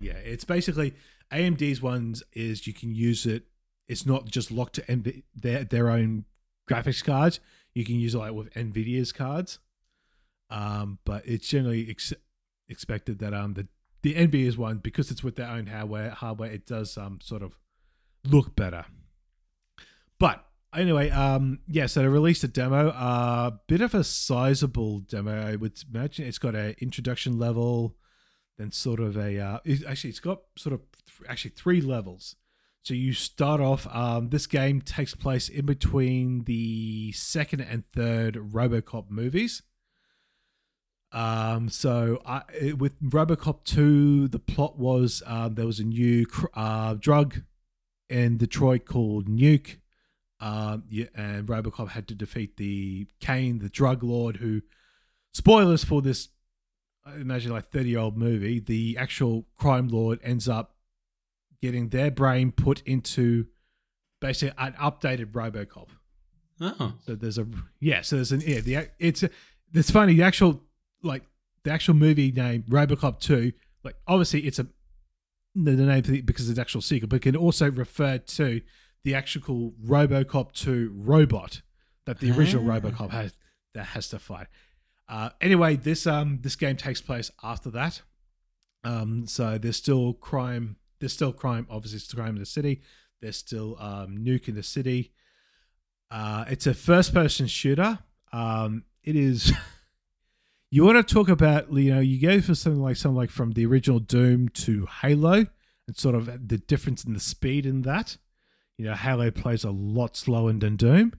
[0.00, 0.94] Yeah, it's basically
[1.30, 3.42] AMD's ones is you can use it.
[3.88, 6.24] It's not just locked to their their own
[6.66, 7.40] graphics cards.
[7.74, 9.58] You can use it like with Nvidia's cards,
[10.50, 12.12] um, but it's generally ex-
[12.68, 13.66] expected that um the
[14.02, 17.52] the Nvidia's one because it's with their own hardware hardware it does um sort of
[18.24, 18.84] look better.
[20.18, 25.00] But anyway, um yeah, so they released a demo, a uh, bit of a sizable
[25.00, 25.46] demo.
[25.46, 27.96] I would imagine it's got an introduction level
[28.56, 32.36] then sort of a uh, it, actually it's got sort of th- actually three levels
[32.84, 38.34] so you start off um, this game takes place in between the second and third
[38.34, 39.62] robocop movies.
[41.10, 46.26] Um, so I, it- with robocop 2 the plot was um, there was a new
[46.54, 47.42] uh, drug
[48.10, 49.78] in detroit called nuke.
[50.40, 54.60] Um, yeah, and robocop had to defeat the Cain the drug lord who
[55.32, 56.28] spoilers for this
[57.06, 60.73] I imagine like 30 year old movie, the actual crime lord ends up
[61.64, 63.46] getting their brain put into
[64.20, 65.88] basically an updated Robocop.
[66.60, 67.46] Oh, So there's a
[67.80, 69.24] yeah, so there's an yeah, the it's
[69.72, 70.62] it's funny the actual
[71.02, 71.22] like
[71.64, 74.66] the actual movie name Robocop 2, like obviously it's a
[75.54, 78.18] the, the name for the- because it's an actual sequel, but it can also refer
[78.18, 78.60] to
[79.04, 81.62] the actual Robocop 2 robot
[82.06, 82.78] that the original Ah.
[82.78, 83.32] Robocop has
[83.74, 84.46] that has to fight.
[85.08, 88.02] Uh, anyway, this um this game takes place after that.
[88.84, 90.76] Um, so there's still crime.
[91.04, 91.66] There's still crime.
[91.68, 92.80] Obviously, it's crime in the city.
[93.20, 95.12] There's still um, nuke in the city.
[96.10, 97.98] Uh, it's a first-person shooter.
[98.32, 99.52] Um, it is.
[100.70, 103.52] you want to talk about you know you go for something like something like from
[103.52, 105.44] the original Doom to Halo,
[105.86, 108.16] and sort of the difference in the speed in that.
[108.78, 111.12] You know, Halo plays a lot slower than Doom.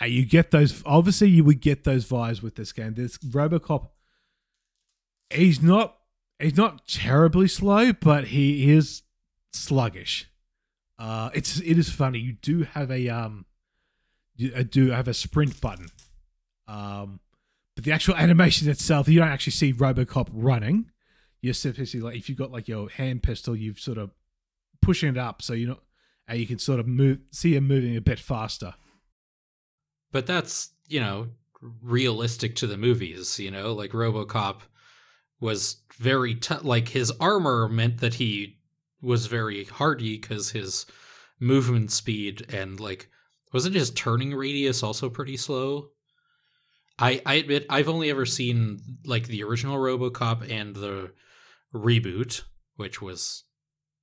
[0.00, 0.82] And you get those.
[0.86, 2.94] Obviously, you would get those vibes with this game.
[2.94, 3.88] This RoboCop,
[5.28, 5.98] he's not
[6.42, 9.02] he's not terribly slow, but he is
[9.52, 10.28] sluggish.
[10.98, 12.18] Uh, it's it is funny.
[12.18, 13.46] You do have a um,
[14.36, 15.88] you uh, do have a sprint button,
[16.68, 17.20] um,
[17.74, 20.90] but the actual animation itself, you don't actually see RoboCop running.
[21.40, 24.10] You're simply like if you've got like your hand pistol, you've sort of
[24.80, 25.82] pushing it up, so you're not,
[26.28, 28.74] and you can sort of move, see him moving a bit faster.
[30.12, 31.28] but that's you know
[31.82, 33.40] realistic to the movies.
[33.40, 34.60] You know, like RoboCop
[35.42, 38.60] was very t- like his armor meant that he
[39.02, 40.86] was very hardy because his
[41.40, 43.08] movement speed and like
[43.52, 45.88] wasn't his turning radius also pretty slow?
[46.98, 51.12] I I admit I've only ever seen like the original RoboCop and the
[51.74, 52.42] reboot,
[52.76, 53.42] which was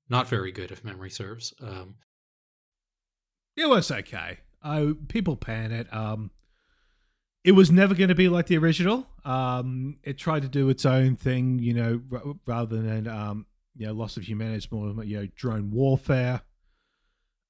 [0.10, 1.54] not very good if memory serves.
[1.62, 1.96] Um,
[3.56, 4.40] it was okay.
[4.62, 5.92] I people pan it.
[5.94, 6.32] Um,
[7.44, 9.08] it was never going to be like the original.
[9.24, 13.88] Um, it tried to do its own thing, you know, r- rather than um, you
[13.88, 14.58] know, loss of humanity.
[14.58, 16.42] It's more, you know, drone warfare.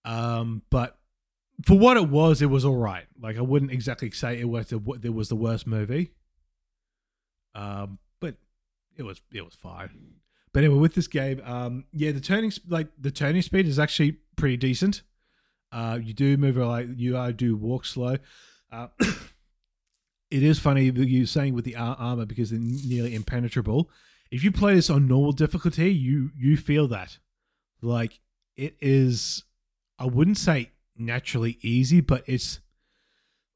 [0.06, 0.98] Um, but
[1.66, 3.06] for what it was, it was all right.
[3.20, 6.12] Like I wouldn't exactly say it was the it was the worst movie.
[7.56, 8.36] Um, but
[8.96, 9.90] it was it was fine.
[10.54, 14.18] But anyway, with this game, um, yeah, the turning like the turning speed is actually
[14.36, 15.02] pretty decent.
[15.72, 18.18] Uh, you do move like you are do walk slow.
[18.72, 18.88] Uh,
[20.32, 23.90] it is funny you saying with the armor because they're nearly impenetrable.
[24.32, 27.18] If you play this on normal difficulty, you you feel that
[27.82, 28.20] like
[28.56, 29.44] it is.
[29.98, 32.60] I wouldn't say naturally easy, but it's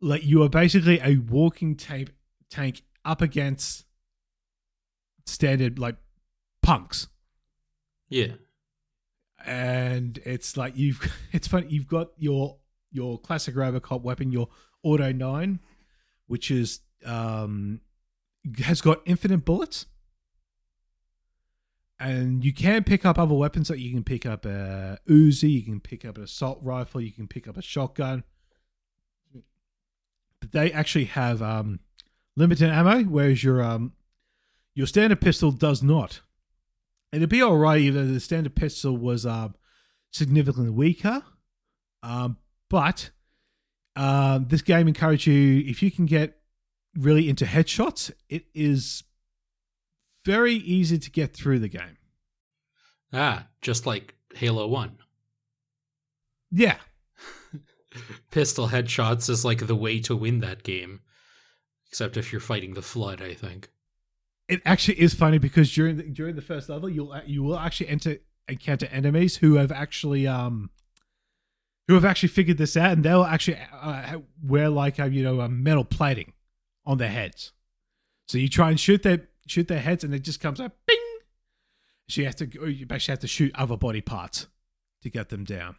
[0.02, 2.10] like you are basically a walking tape
[2.50, 3.86] tank up against
[5.26, 5.96] standard like
[6.62, 7.08] punks.
[8.10, 8.34] Yeah.
[9.46, 12.58] And it's like you've it's funny you've got your
[12.92, 14.50] your classic Robocop weapon, your
[14.84, 15.60] Auto 9,
[16.28, 17.82] which is um
[18.64, 19.86] has got infinite bullets.
[22.00, 23.70] And you can pick up other weapons.
[23.70, 27.12] Like you can pick up a Uzi, you can pick up an assault rifle, you
[27.12, 28.24] can pick up a shotgun.
[30.42, 31.80] But they actually have um,
[32.36, 33.94] limited ammo, whereas your um,
[34.76, 36.22] your standard pistol does not.
[37.12, 39.56] And it'd be all right if the standard pistol was um,
[40.12, 41.24] significantly weaker.
[42.02, 42.38] Um,
[42.70, 43.12] but
[43.96, 46.38] um, this game encourages you if you can get
[46.96, 49.04] really into headshots, it is
[50.26, 51.98] very easy to get through the game.
[53.12, 54.98] Ah, just like Halo 1.
[56.52, 56.78] Yeah.
[58.32, 61.02] Pistol headshots is like the way to win that game.
[61.90, 63.70] Except if you're fighting the flood, I think.
[64.48, 67.90] It actually is funny because during the, during the first level, you'll you will actually
[67.90, 68.18] enter
[68.48, 70.70] encounter enemies who have actually um
[71.88, 75.42] who have actually figured this out, and they'll actually uh, wear like a, you know
[75.42, 76.34] a metal plating
[76.86, 77.52] on their heads.
[78.28, 80.98] So you try and shoot their shoot their heads, and it just comes up, bing.
[82.10, 84.48] So you have to you basically have to shoot other body parts
[85.02, 85.76] to get them down.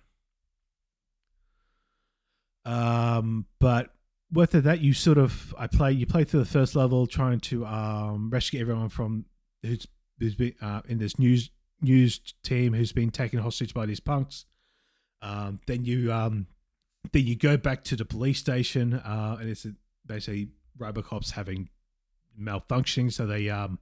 [2.65, 3.91] Um, but
[4.31, 7.67] whether that you sort of I play you play through the first level trying to
[7.67, 9.27] um rescue everyone from
[9.63, 9.87] who's
[10.19, 11.51] who's been uh, in this news
[11.81, 14.47] news team who's been taken hostage by these punks.
[15.25, 16.47] Um, then you um
[17.13, 19.67] then you go back to the police station uh, and it's
[20.07, 20.49] basically
[20.79, 21.71] Robocop's having
[22.39, 23.79] malfunctioning, so they um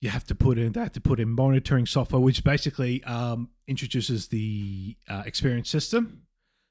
[0.00, 3.50] you have to put in they have to put in monitoring software, which basically um
[3.68, 6.22] introduces the uh, experience system,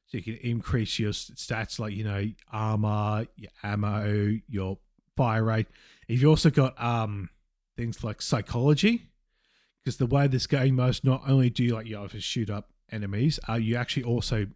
[0.08, 4.78] so you can increase your stats like you know armor, your ammo, your
[5.16, 5.68] fire rate.
[6.10, 7.30] If You've also got um
[7.78, 9.04] things like psychology,
[9.82, 12.72] because the way this game most not only do you like you know, shoot up
[12.92, 14.48] enemies, uh, you actually also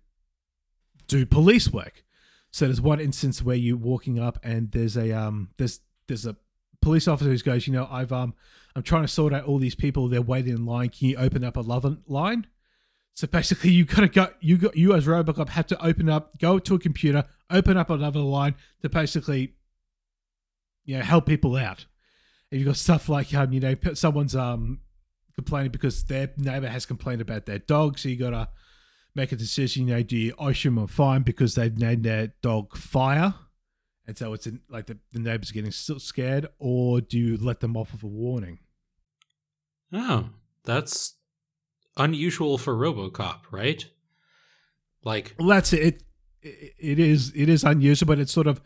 [1.07, 2.03] do police work.
[2.51, 6.35] So there's one instance where you're walking up and there's a um there's there's a
[6.81, 8.35] police officer who goes, you know, I've um
[8.75, 10.07] I'm trying to sort out all these people.
[10.07, 10.89] They're waiting in line.
[10.89, 12.47] Can you open up a love line?
[13.15, 14.29] So basically, you gotta go.
[14.39, 17.89] You got you as RoboCop have to open up, go to a computer, open up
[17.89, 19.53] another line to basically,
[20.85, 21.85] you know, help people out.
[22.49, 24.79] If you've got stuff like um, you know, someone's um
[25.35, 28.49] complaining because their neighbor has complained about their dog, so you gotta
[29.15, 29.87] make a decision.
[29.87, 33.35] You know, do you issue them a fine because they've named their dog Fire?
[34.05, 37.61] and so it's in, like the, the neighbors are getting scared, or do you let
[37.61, 38.59] them off with a warning?
[39.93, 40.29] Oh,
[40.63, 41.15] that's
[41.95, 43.85] unusual for RoboCop, right?
[45.03, 45.81] Like, well, that's it.
[45.81, 46.03] it.
[46.77, 48.59] It is it is unusual, but it sort of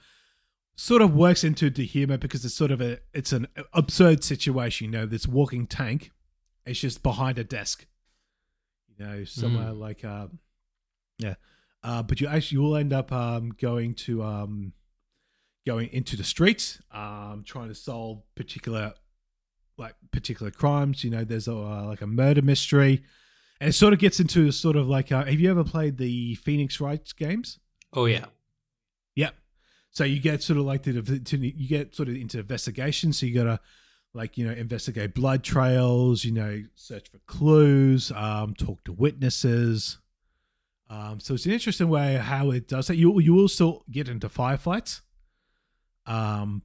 [0.75, 4.85] sort of works into the humor because it's sort of a it's an absurd situation.
[4.85, 6.11] You know, this walking tank,
[6.67, 7.85] it's just behind a desk.
[8.87, 9.79] You know, somewhere mm.
[9.79, 10.39] like um,
[11.19, 11.35] yeah.
[11.83, 14.73] Uh, but you actually you will end up um, going to um,
[15.65, 18.93] going into the streets, um, trying to solve particular
[19.77, 21.03] like particular crimes.
[21.03, 23.03] You know, there's a uh, like a murder mystery,
[23.61, 26.35] and it sort of gets into sort of like uh, have you ever played the
[26.35, 27.59] Phoenix Wright games?
[27.93, 28.25] Oh yeah,
[29.15, 29.35] yep.
[29.91, 30.91] So you get sort of like the
[31.37, 33.13] you get sort of into investigation.
[33.13, 33.59] So you gotta
[34.17, 36.25] like you know investigate blood trails.
[36.25, 39.99] You know, search for clues, um, talk to witnesses.
[40.89, 42.95] Um, so it's an interesting way how it does that.
[42.95, 45.01] You you will still get into firefights.
[46.05, 46.63] Um,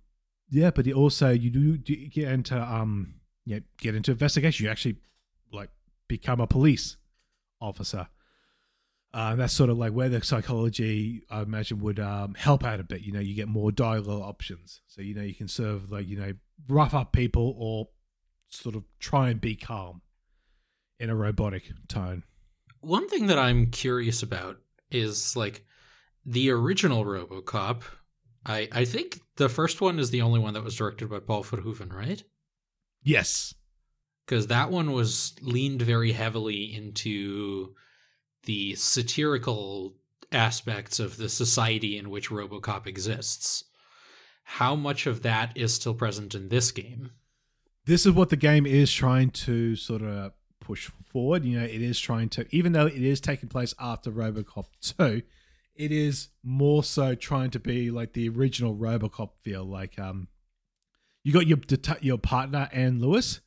[0.51, 4.65] yeah, but it also you do, get into um, yeah, get into investigation.
[4.65, 4.97] You actually
[5.53, 5.71] like
[6.09, 6.97] become a police
[7.61, 8.09] officer.
[9.15, 12.83] Uh, that's sort of like where the psychology, I imagine, would um, help out a
[12.83, 13.03] bit.
[13.03, 14.81] You know, you get more dialogue options.
[14.87, 16.33] So, you know, you can of like, you know,
[16.69, 17.89] rough up people or
[18.49, 20.03] sort of try and be calm
[20.99, 22.23] in a robotic tone.
[22.81, 24.59] One thing that I'm curious about
[24.91, 25.65] is like
[26.25, 27.83] the original RoboCop.
[28.45, 31.45] I I think the first one is the only one that was directed by Paul
[31.45, 32.23] Verhoeven, right?
[33.03, 33.55] Yes.
[34.27, 37.75] Because that one was leaned very heavily into
[38.45, 39.97] the satirical
[40.31, 43.65] aspects of the society in which RoboCop exists.
[44.57, 47.13] How much of that is still present in this game?
[47.87, 51.47] This is what the game is trying to sort of push forward.
[51.47, 55.23] You know, it is trying to, even though it is taking place after RoboCop 2,
[55.75, 59.65] it is more so trying to be like the original RoboCop feel.
[59.65, 60.29] Like, um,
[61.25, 61.59] you got your
[62.03, 63.41] your partner Anne Lewis,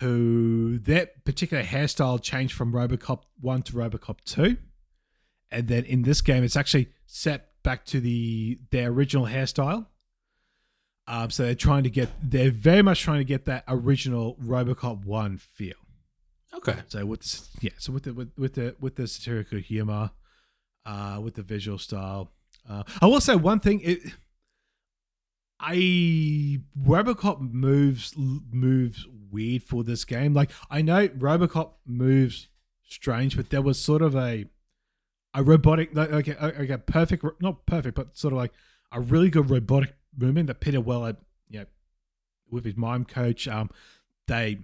[0.00, 4.56] who that particular hairstyle changed from RoboCop one to RoboCop two,
[5.50, 9.88] and then in this game it's actually set back to the their original hairstyle.
[11.08, 15.06] Um, so they're trying to get they're very much trying to get that original RoboCop
[15.06, 15.74] one feel.
[16.54, 16.76] Okay.
[16.88, 20.10] So with yeah, so with the with, with the with the satirical humor,
[20.84, 22.32] uh, with the visual style,
[22.68, 23.80] uh, I will say one thing.
[23.82, 24.00] It,
[25.58, 30.34] I RoboCop moves moves weird for this game.
[30.34, 32.48] Like I know RoboCop moves
[32.86, 34.44] strange, but there was sort of a
[35.32, 38.52] a robotic like okay okay perfect not perfect, but sort of like
[38.92, 41.16] a really good robotic that Peter Weller
[41.48, 41.66] you know
[42.50, 43.70] with his mime coach um
[44.26, 44.58] they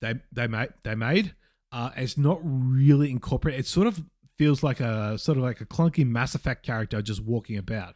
[0.00, 1.34] they they made they made
[1.72, 3.60] uh it's not really incorporated.
[3.60, 4.02] It sort of
[4.36, 7.94] feels like a sort of like a clunky Mass Effect character just walking about.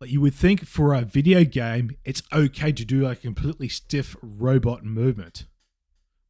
[0.00, 3.68] Like you would think for a video game, it's okay to do like a completely
[3.68, 5.44] stiff robot movement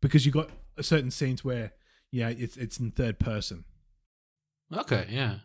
[0.02, 1.72] because you got a certain scenes where
[2.10, 3.64] yeah, it's it's in third person.
[4.70, 5.36] Okay, yeah.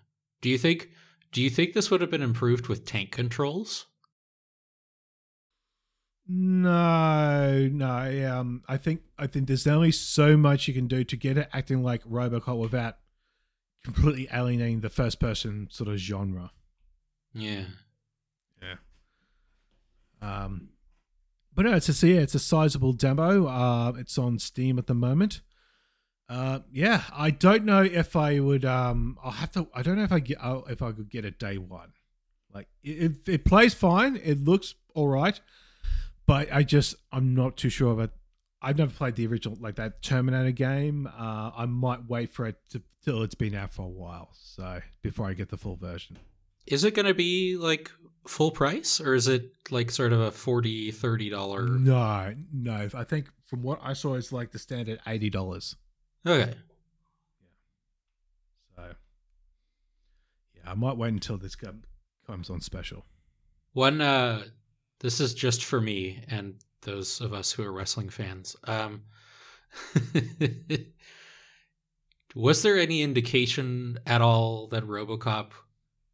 [0.41, 0.89] Do you think
[1.31, 3.85] do you think this would have been improved with tank controls?
[6.27, 8.31] No, no.
[8.31, 11.49] Um, I think I think there's only so much you can do to get it
[11.53, 12.97] acting like RoboCop without
[13.83, 16.51] completely alienating the first person sort of genre.
[17.33, 17.65] Yeah.
[18.61, 18.75] Yeah.
[20.21, 20.69] Um,
[21.53, 23.47] but no, it's a yeah, it's a sizable demo.
[23.47, 25.41] Uh, it's on Steam at the moment.
[26.29, 28.65] Uh, yeah, I don't know if I would.
[28.65, 29.67] Um, I'll have to.
[29.73, 31.93] I don't know if I get uh, if I could get it day one.
[32.53, 34.19] Like it, it, it plays fine.
[34.21, 35.39] It looks all right,
[36.27, 38.11] but I just I'm not too sure about.
[38.61, 41.07] I've never played the original like that Terminator game.
[41.07, 44.81] Uh, I might wait for it to, till it's been out for a while, so
[45.01, 46.17] before I get the full version.
[46.65, 47.89] Is it going to be like
[48.27, 53.03] full price or is it like sort of a 40 30 dollar no no i
[53.03, 55.75] think from what i saw it's like the standard 80 dollars
[56.25, 56.55] okay yeah
[58.75, 58.95] so
[60.55, 63.05] yeah i might wait until this comes on special
[63.73, 64.43] one uh
[64.99, 69.01] this is just for me and those of us who are wrestling fans um
[72.35, 75.51] was there any indication at all that robocop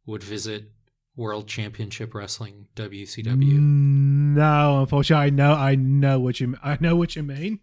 [0.06, 0.70] would visit
[1.16, 3.58] World Championship Wrestling WCW?
[3.60, 7.60] No, unfortunately, I know I know what you I know what you mean,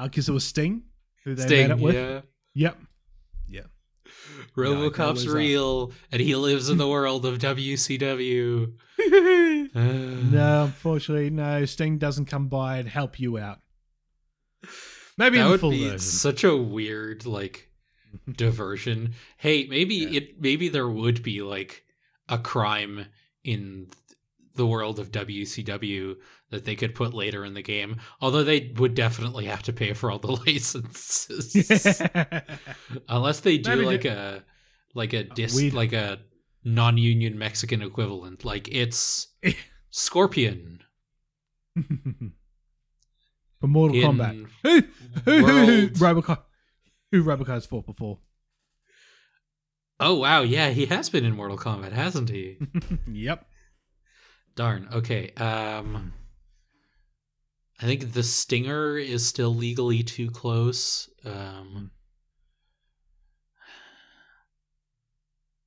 [0.00, 0.82] because uh, it was Sting
[1.24, 1.94] who they Sting, met up with.
[1.94, 2.20] Yeah.
[2.54, 2.78] Yep.
[4.56, 8.72] RoboCop's no, real, and he lives in the world of WCW.
[9.74, 9.78] uh.
[9.78, 11.64] No, unfortunately, no.
[11.64, 13.60] Sting doesn't come by and help you out.
[15.16, 15.98] Maybe that would be version.
[15.98, 17.70] such a weird like
[18.30, 19.14] diversion.
[19.36, 20.18] Hey, maybe yeah.
[20.18, 21.84] it maybe there would be like
[22.28, 23.06] a crime
[23.44, 23.88] in
[24.54, 26.16] the world of WCW
[26.52, 27.96] that they could put later in the game.
[28.20, 32.00] Although they would definitely have to pay for all the licenses,
[33.08, 34.44] unless they do Maybe like a
[34.94, 35.72] like a dis We'd...
[35.72, 36.20] like a
[36.62, 38.44] non-union Mexican equivalent.
[38.44, 39.28] Like it's
[39.90, 40.80] Scorpion.
[43.60, 44.46] For Mortal in Kombat.
[44.62, 44.82] Who
[45.24, 46.42] who, who, who Robocop
[47.10, 48.18] who Robocop's fought before?
[49.98, 52.58] Oh wow, yeah, he has been in Mortal Kombat, hasn't he?
[53.10, 53.46] yep.
[54.54, 54.88] Darn.
[54.92, 55.30] Okay.
[55.38, 56.12] Um
[57.80, 61.08] I think the stinger is still legally too close.
[61.24, 61.90] Um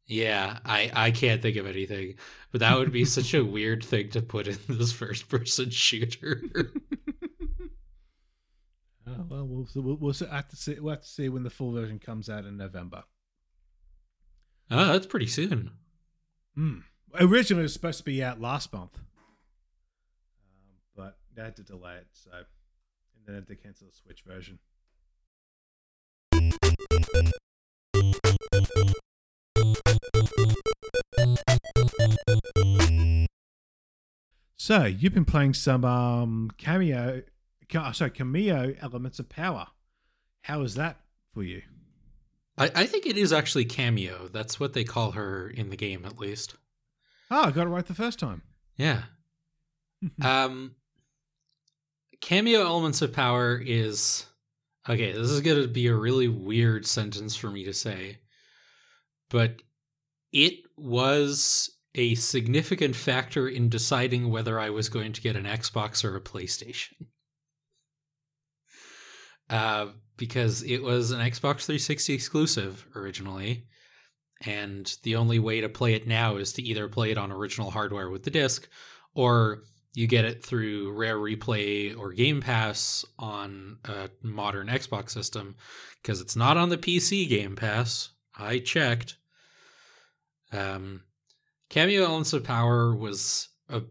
[0.07, 2.15] Yeah, I I can't think of anything.
[2.51, 6.43] But that would be such a weird thing to put in this first person shooter.
[9.07, 11.71] oh, well, we'll we'll, we'll have to see we'll have to see when the full
[11.71, 13.03] version comes out in November.
[14.69, 15.71] Oh, that's pretty soon.
[16.57, 16.83] Mm.
[17.19, 18.99] Originally, it was supposed to be out last month,
[21.35, 22.45] they had to delay it, so and
[23.25, 24.59] then had to cancel the Switch version.
[34.57, 37.23] So you've been playing some um, Kameo,
[37.75, 39.67] oh, sorry, Kameo elements of power.
[40.41, 41.01] How is that
[41.33, 41.61] for you?
[42.57, 44.31] I, I, think it is actually Kameo.
[44.31, 46.55] That's what they call her in the game, at least.
[47.29, 48.41] Oh, I got it right the first time.
[48.75, 49.03] Yeah.
[50.23, 50.75] um,
[52.21, 54.25] Kameo elements of power is
[54.87, 55.11] okay.
[55.11, 58.19] This is going to be a really weird sentence for me to say,
[59.29, 59.61] but
[60.31, 66.03] it was a significant factor in deciding whether I was going to get an Xbox
[66.03, 67.07] or a PlayStation.
[69.49, 69.87] Uh,
[70.17, 73.67] because it was an Xbox 360 exclusive originally,
[74.45, 77.71] and the only way to play it now is to either play it on original
[77.71, 78.67] hardware with the disc,
[79.13, 79.63] or
[79.95, 85.55] you get it through Rare Replay or Game Pass on a modern Xbox system,
[86.01, 88.09] because it's not on the PC Game Pass.
[88.37, 89.17] I checked.
[90.51, 91.03] Um,
[91.69, 93.81] Kameo Elements of Power was a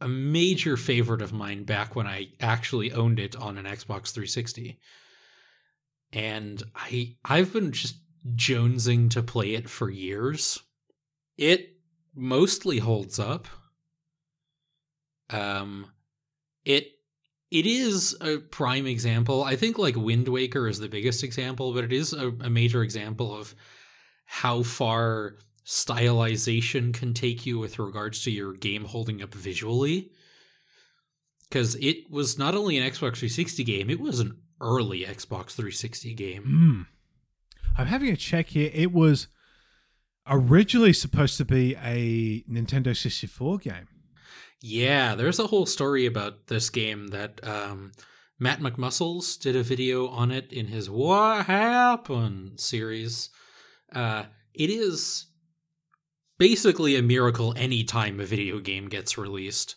[0.00, 4.78] a major favorite of mine back when I actually owned it on an Xbox 360.
[6.12, 7.96] And I I've been just
[8.34, 10.60] jonesing to play it for years.
[11.36, 11.76] It
[12.14, 13.46] mostly holds up.
[15.30, 15.86] Um
[16.64, 16.92] it
[17.50, 19.44] it is a prime example.
[19.44, 22.82] I think like Wind Waker is the biggest example, but it is a, a major
[22.82, 23.54] example of
[24.24, 30.10] how far stylization can take you with regards to your game holding up visually.
[31.48, 36.14] Because it was not only an Xbox 360 game, it was an early Xbox 360
[36.14, 36.86] game.
[36.86, 36.86] Mm.
[37.78, 38.70] I'm having a check here.
[38.74, 39.28] It was
[40.28, 43.88] originally supposed to be a Nintendo 64 game.
[44.60, 47.92] Yeah, there's a whole story about this game that um,
[48.38, 53.30] Matt McMuscles did a video on it in his What Happened series.
[53.92, 55.26] Uh, it is
[56.38, 59.76] basically a miracle anytime a video game gets released.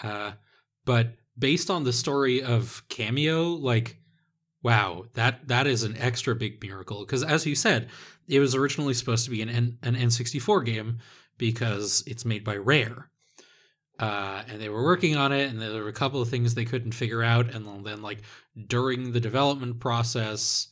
[0.00, 0.32] Uh,
[0.84, 3.98] but based on the story of Kameo, like,
[4.62, 7.00] wow, that that is an extra big miracle.
[7.00, 7.88] Because as you said,
[8.28, 10.98] it was originally supposed to be an N- an N64 game
[11.36, 13.10] because it's made by Rare.
[13.98, 16.64] Uh, and they were working on it, and there were a couple of things they
[16.64, 17.54] couldn't figure out.
[17.54, 18.22] And then, like,
[18.66, 20.68] during the development process,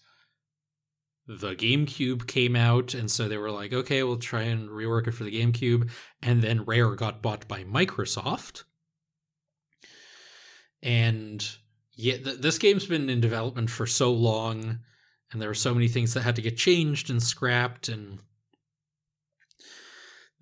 [1.26, 5.12] the GameCube came out, and so they were like, okay, we'll try and rework it
[5.12, 5.88] for the GameCube.
[6.20, 8.64] And then Rare got bought by Microsoft.
[10.82, 11.48] And
[11.94, 14.80] yeah, th- this game's been in development for so long,
[15.30, 18.18] and there were so many things that had to get changed and scrapped, and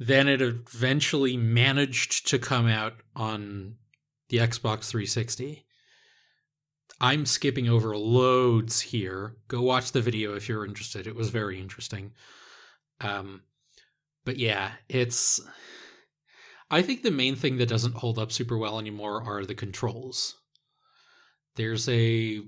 [0.00, 3.74] then it eventually managed to come out on
[4.30, 5.66] the Xbox 360.
[7.02, 9.36] I'm skipping over loads here.
[9.46, 11.06] Go watch the video if you're interested.
[11.06, 12.12] It was very interesting.
[13.02, 13.42] Um,
[14.24, 15.38] but yeah, it's.
[16.70, 20.36] I think the main thing that doesn't hold up super well anymore are the controls.
[21.56, 22.40] There's a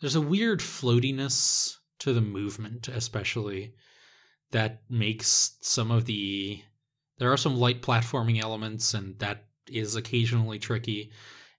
[0.00, 3.74] there's a weird floatiness to the movement, especially
[4.54, 6.62] that makes some of the
[7.18, 11.10] there are some light platforming elements, and that is occasionally tricky.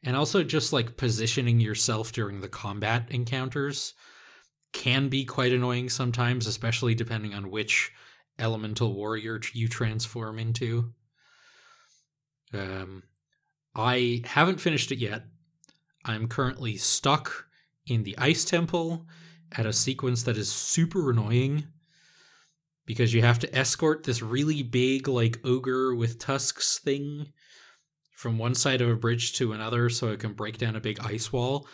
[0.02, 3.93] And also just like positioning yourself during the combat encounters
[4.72, 7.91] can be quite annoying sometimes especially depending on which
[8.39, 10.93] elemental warrior you transform into.
[12.54, 13.04] Um
[13.76, 15.24] i haven't finished it yet.
[16.06, 17.48] I'm currently stuck
[17.86, 19.06] in the ice temple
[19.52, 21.68] at a sequence that is super annoying
[22.86, 27.28] because you have to escort this really big like ogre with tusks thing
[28.16, 31.00] from one side of a bridge to another so it can break down a big
[31.02, 31.68] ice wall.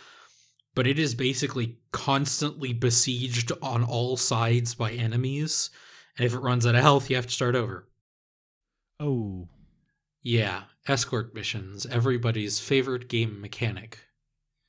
[0.74, 5.70] But it is basically constantly besieged on all sides by enemies.
[6.18, 7.88] And if it runs out of health, you have to start over.
[9.00, 9.50] Oh.
[10.22, 14.00] Yeah, escort missions, everybody's favorite game mechanic.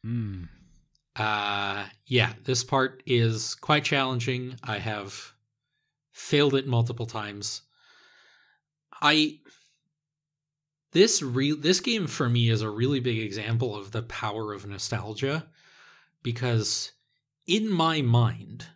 [0.04, 0.48] Mm.
[1.14, 4.56] Uh yeah, this part is quite challenging.
[4.64, 5.31] I have
[6.12, 7.62] failed it multiple times.
[9.00, 9.40] I
[10.92, 14.66] this re- this game for me is a really big example of the power of
[14.66, 15.48] nostalgia
[16.22, 16.92] because
[17.46, 18.66] in my mind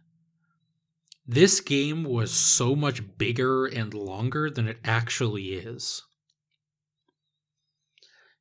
[1.28, 6.02] this game was so much bigger and longer than it actually is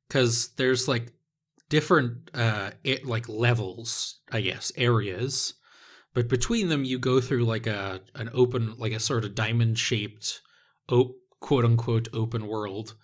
[0.08, 1.12] cuz there's like
[1.68, 5.54] different uh it, like levels i guess areas
[6.16, 9.78] but between them you go through like a an open like a sort of diamond
[9.78, 10.40] shaped
[10.90, 12.94] op- quote unquote open world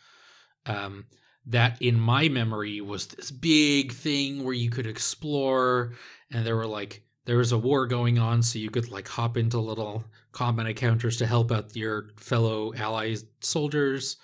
[0.65, 1.05] um,
[1.45, 5.93] that in my memory was this big thing where you could explore
[6.31, 9.37] and there were like there was a war going on so you could like hop
[9.37, 14.17] into little combat encounters to help out your fellow allies soldiers.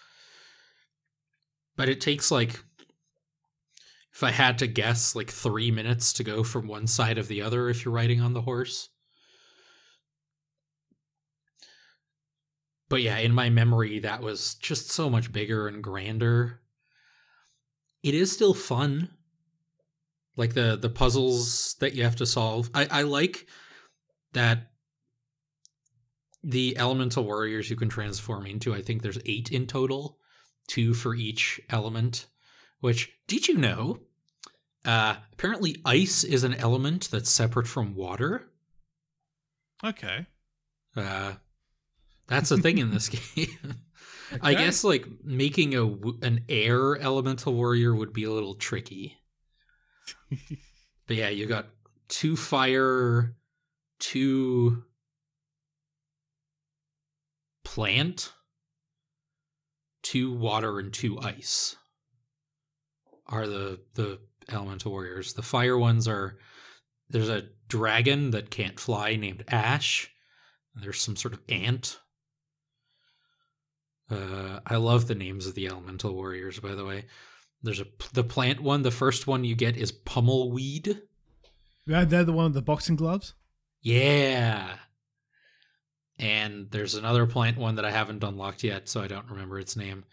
[1.77, 2.65] But it takes like
[4.19, 7.41] if I had to guess, like three minutes to go from one side of the
[7.41, 8.89] other if you're riding on the horse.
[12.89, 16.63] But yeah, in my memory, that was just so much bigger and grander.
[18.03, 19.11] It is still fun.
[20.35, 22.71] Like the the puzzles that you have to solve.
[22.75, 23.47] I, I like
[24.33, 24.73] that
[26.43, 30.19] the elemental warriors you can transform into, I think there's eight in total,
[30.67, 32.27] two for each element.
[32.81, 34.01] Which did you know?
[34.89, 38.49] Uh, apparently, ice is an element that's separate from water.
[39.85, 40.25] Okay.
[40.97, 41.35] Uh,
[42.27, 43.75] that's a thing in this game.
[44.43, 45.85] I guess like making a
[46.23, 49.19] an air elemental warrior would be a little tricky.
[51.07, 51.69] But yeah, you got
[52.09, 53.35] two fire,
[53.99, 54.85] two
[57.65, 58.35] plant,
[60.03, 61.77] two water, and two ice
[63.27, 64.19] are the the
[64.51, 65.35] elemental warriors.
[65.35, 66.39] The fire ones are
[67.11, 70.11] there's a dragon that can't fly named Ash.
[70.75, 71.99] There's some sort of ant.
[74.11, 76.61] Uh, I love the names of the elemental warriors.
[76.61, 77.05] By the way,
[77.63, 78.83] there's a the plant one.
[78.83, 81.03] The first one you get is pummelweed.
[81.87, 83.35] Yeah, they're the one with the boxing gloves.
[83.81, 84.77] Yeah.
[86.19, 89.77] And there's another plant one that I haven't unlocked yet, so I don't remember its
[89.77, 90.05] name.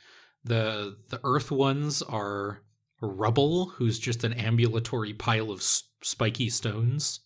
[0.43, 2.61] The the earth ones are
[3.01, 7.21] rubble, who's just an ambulatory pile of s- spiky stones.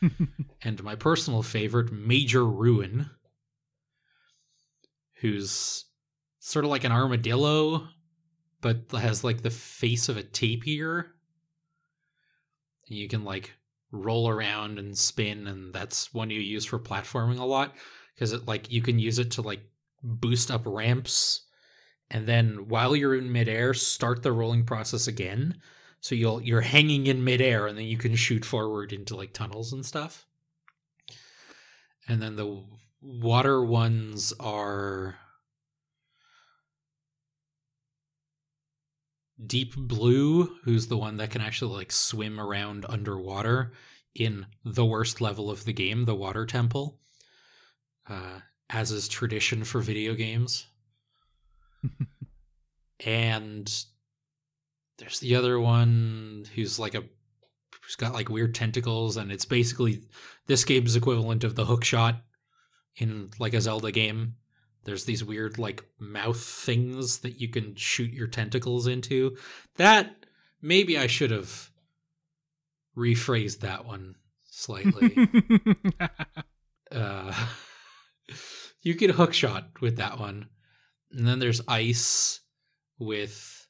[0.62, 3.10] and my personal favorite, Major Ruin,
[5.20, 5.86] who's
[6.38, 7.88] sort of like an armadillo,
[8.60, 11.14] but has like the face of a tapir.
[12.88, 13.54] And you can like
[13.90, 17.74] roll around and spin, and that's one you use for platforming a lot
[18.14, 19.62] because it like you can use it to like
[20.02, 21.46] boost up ramps,
[22.10, 25.60] and then while you're in midair, start the rolling process again.
[26.00, 29.72] So you'll you're hanging in midair, and then you can shoot forward into like tunnels
[29.72, 30.26] and stuff.
[32.08, 32.64] And then the
[33.02, 35.16] water ones are
[39.44, 43.72] Deep Blue, who's the one that can actually like swim around underwater
[44.14, 46.98] in the worst level of the game, the Water Temple,
[48.08, 48.40] uh,
[48.70, 50.66] as is tradition for video games.
[53.04, 53.84] And
[54.98, 57.04] there's the other one who's like a
[57.82, 60.02] who's got like weird tentacles, and it's basically
[60.46, 62.22] this game's equivalent of the hook shot
[62.96, 64.34] in like a Zelda game.
[64.84, 69.36] There's these weird like mouth things that you can shoot your tentacles into.
[69.76, 70.26] That
[70.60, 71.70] maybe I should have
[72.96, 75.16] rephrased that one slightly.
[76.92, 77.46] uh,
[78.82, 80.48] you get hook shot with that one.
[81.12, 82.40] And then there's ice
[82.98, 83.66] with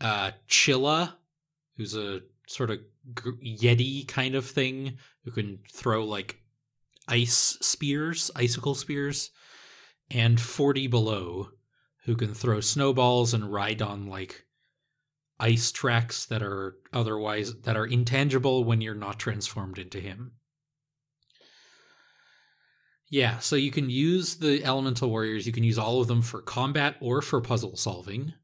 [0.00, 1.14] uh Chilla,
[1.76, 2.80] who's a sort of
[3.14, 6.40] yeti kind of thing who can throw like
[7.06, 9.30] ice spears, icicle spears,
[10.10, 11.50] and 40 below
[12.04, 14.46] who can throw snowballs and ride on like
[15.38, 20.32] ice tracks that are otherwise that are intangible when you're not transformed into him.
[23.10, 26.40] Yeah, so you can use the elemental warriors, you can use all of them for
[26.40, 28.34] combat or for puzzle solving.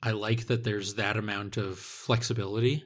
[0.00, 2.84] I like that there's that amount of flexibility.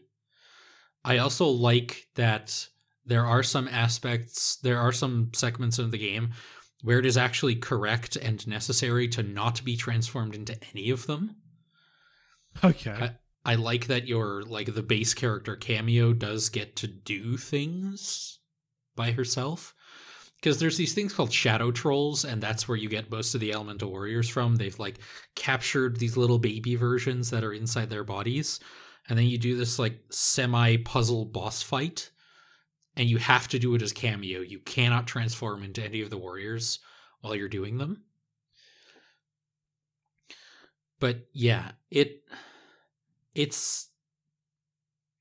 [1.05, 2.69] I also like that
[3.05, 6.33] there are some aspects, there are some segments of the game
[6.83, 11.37] where it is actually correct and necessary to not be transformed into any of them.
[12.65, 13.11] okay.
[13.45, 18.39] I like that your like the base character Kameo does get to do things
[18.95, 19.75] by herself.
[20.43, 23.53] Because there's these things called shadow trolls, and that's where you get most of the
[23.53, 24.57] elemental warriors from.
[24.57, 24.99] They've like
[25.37, 28.59] captured these little baby versions that are inside their bodies,
[29.09, 32.11] and then you do this like semi puzzle boss fight,
[32.97, 34.49] and you have to do it as Kameo.
[34.49, 36.81] You cannot transform into any of the warriors
[37.21, 38.03] while you're doing them.
[40.99, 42.25] But yeah, it
[43.37, 43.91] it's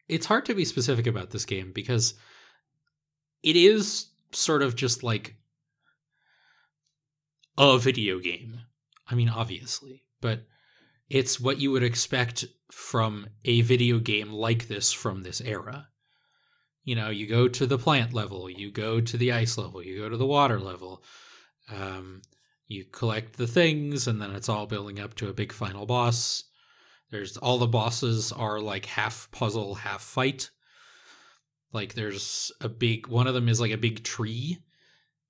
[0.08, 2.16] it's hard to be specific about this game because
[3.44, 5.36] it is sort of just like
[7.58, 8.62] a video game.
[9.08, 10.46] I mean, obviously, but
[11.10, 15.90] it's what you would expect from a video game like this from this era.
[16.84, 20.00] You know, you go to the plant level, you go to the ice level, you
[20.00, 21.04] go to the water level,
[21.70, 22.22] um,
[22.68, 26.46] you collect the things, and then it's all building up to a big final boss.
[27.12, 30.50] There's all the bosses are like half puzzle, half fight.
[31.74, 34.60] Like there's a big one of them is like a big tree,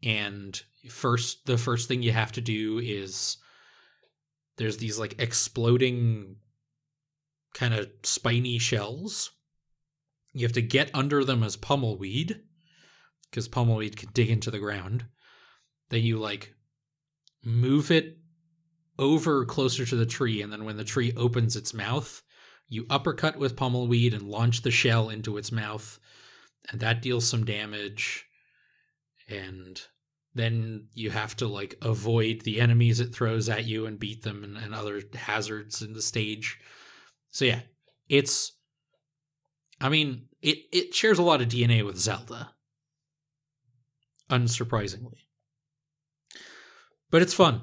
[0.04, 3.38] and first the first thing you have to do is
[4.58, 6.38] there's these like exploding
[7.54, 9.32] kind of spiny shells.
[10.34, 12.42] You have to get under them as pummelweed
[13.30, 15.06] because pummelweed can dig into the ground.
[15.90, 16.54] Then you like
[17.44, 18.18] move it
[18.98, 22.22] over closer to the tree, and then when the tree opens its mouth,
[22.68, 26.00] you uppercut with pummelweed and launch the shell into its mouth,
[26.70, 28.26] and that deals some damage.
[29.30, 29.82] And
[30.34, 34.44] then you have to like avoid the enemies it throws at you and beat them
[34.44, 36.60] and, and other hazards in the stage.
[37.32, 37.62] So yeah,
[38.10, 38.54] it's
[39.80, 42.52] I mean, it it shares a lot of DNA with Zelda.
[44.30, 45.26] Unsurprisingly.
[47.10, 47.62] But it's fun.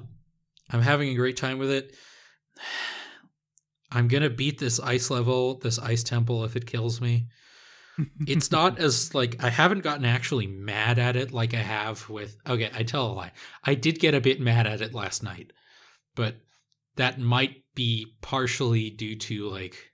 [0.69, 1.95] I'm having a great time with it.
[3.91, 7.25] I'm to beat this ice level, this ice temple if it kills me.
[8.27, 12.37] It's not as like I haven't gotten actually mad at it like I have with
[12.47, 13.31] okay, I tell a lie.
[13.63, 15.53] I did get a bit mad at it last night.
[16.15, 16.35] But
[16.95, 19.91] that might be partially due to like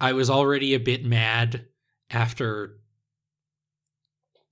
[0.00, 1.66] I was already a bit mad
[2.10, 2.76] after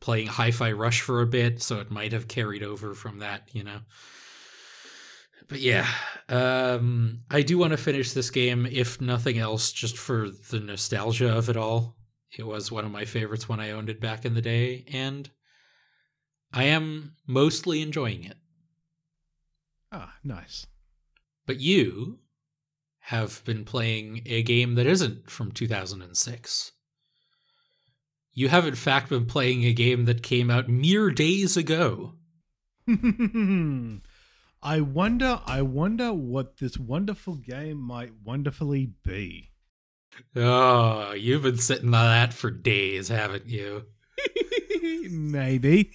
[0.00, 3.64] playing Hi-Fi Rush for a bit, so it might have carried over from that, you
[3.64, 3.80] know.
[5.48, 5.86] But yeah,
[6.28, 11.34] um, I do want to finish this game, if nothing else, just for the nostalgia
[11.34, 11.96] of it all.
[12.36, 15.30] It was one of my favorites when I owned it back in the day, and
[16.52, 18.36] I am mostly enjoying it.
[19.90, 20.66] Ah, nice.
[21.46, 22.18] But you
[23.00, 26.72] have been playing a game that isn't from 2006.
[28.34, 32.16] You have, in fact, been playing a game that came out mere days ago.
[34.62, 39.50] I wonder, I wonder what this wonderful game might wonderfully be.
[40.34, 43.84] Oh, you've been sitting on that for days, haven't you?
[45.10, 45.92] Maybe.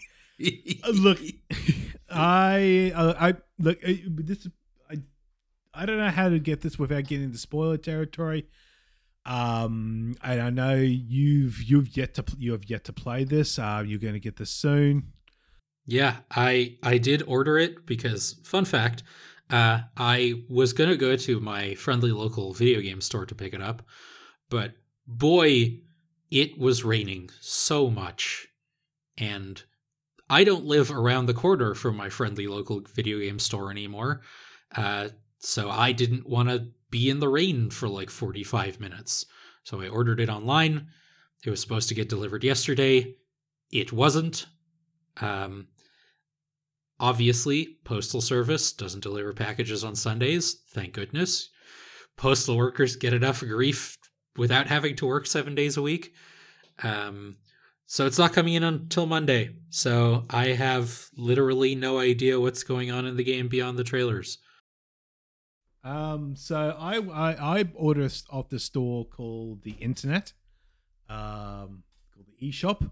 [0.84, 1.20] Uh, look,
[2.10, 3.80] I, uh, I look.
[3.86, 4.48] Uh, this,
[4.90, 5.00] I,
[5.74, 8.48] I don't know how to get this without getting into spoiler territory.
[9.26, 13.58] Um, and I know you've you've yet to you have yet to play this.
[13.58, 15.13] Uh, you're going to get this soon.
[15.86, 19.04] Yeah, I I did order it because fun fact,
[19.50, 23.62] uh, I was gonna go to my friendly local video game store to pick it
[23.62, 23.84] up,
[24.50, 24.74] but
[25.06, 25.80] boy,
[26.32, 28.48] it was raining so much,
[29.18, 29.62] and
[30.30, 34.22] I don't live around the corner from my friendly local video game store anymore,
[34.76, 35.10] uh,
[35.40, 39.26] so I didn't want to be in the rain for like 45 minutes.
[39.64, 40.88] So I ordered it online.
[41.46, 43.16] It was supposed to get delivered yesterday.
[43.72, 44.46] It wasn't.
[45.22, 45.68] Um,
[47.04, 50.64] obviously, Postal Service doesn't deliver packages on Sundays.
[50.72, 51.50] Thank goodness.
[52.16, 53.98] Postal workers get enough grief
[54.38, 56.14] without having to work seven days a week.
[56.82, 57.36] Um,
[57.86, 59.50] so it's not coming in until Monday.
[59.70, 64.38] So I have literally no idea what's going on in the game beyond the trailers.
[65.84, 70.32] Um, so I I, I ordered off the store called the Internet,
[71.10, 71.84] um,
[72.14, 72.90] called the eShop,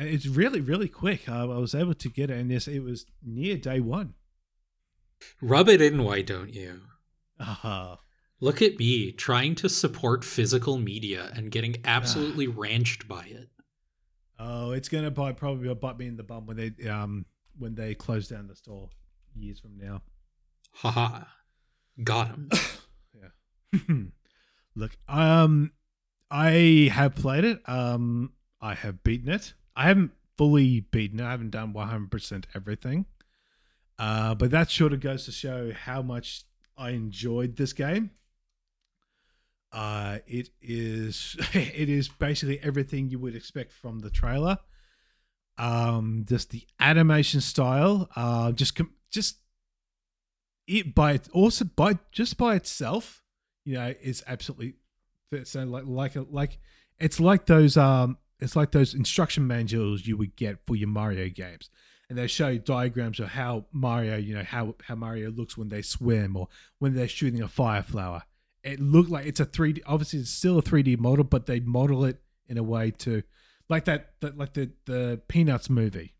[0.00, 1.28] and it's really really quick.
[1.28, 4.14] Uh, I was able to get it, and this it was near day one.
[5.42, 6.80] Rub it in, why don't you?
[7.38, 7.96] Uh-huh.
[8.40, 13.50] Look at me trying to support physical media and getting absolutely ranched by it.
[14.38, 17.26] oh, it's gonna bite probably bite me in the bum when they um
[17.58, 18.88] when they close down the store
[19.36, 20.00] years from now.
[20.72, 21.24] Haha.
[22.02, 22.50] Got him.
[23.74, 23.94] yeah.
[24.74, 25.72] Look, um,
[26.30, 27.60] I have played it.
[27.66, 28.32] Um,
[28.62, 29.52] I have beaten it.
[29.76, 31.24] I haven't fully beaten it.
[31.24, 33.06] I haven't done 100% everything.
[33.98, 36.44] Uh, but that sort of goes to show how much
[36.76, 38.10] I enjoyed this game.
[39.72, 44.58] Uh, it is it is basically everything you would expect from the trailer.
[45.58, 49.36] Um, just the animation style, uh, just com- just
[50.66, 53.22] it by it also by just by itself,
[53.64, 54.74] you know, is absolutely
[55.44, 56.58] so like like like
[56.98, 61.28] it's like those um it's like those instruction manuals you would get for your Mario
[61.28, 61.70] games.
[62.08, 65.68] And they show you diagrams of how Mario, you know, how how Mario looks when
[65.68, 68.24] they swim or when they're shooting a fire flower.
[68.64, 72.04] It looked like it's a 3D obviously it's still a 3D model, but they model
[72.04, 73.22] it in a way to
[73.68, 76.14] like that, that like the the Peanuts movie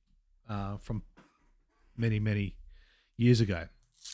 [0.49, 1.03] uh from
[1.97, 2.55] many, many
[3.17, 3.67] years ago.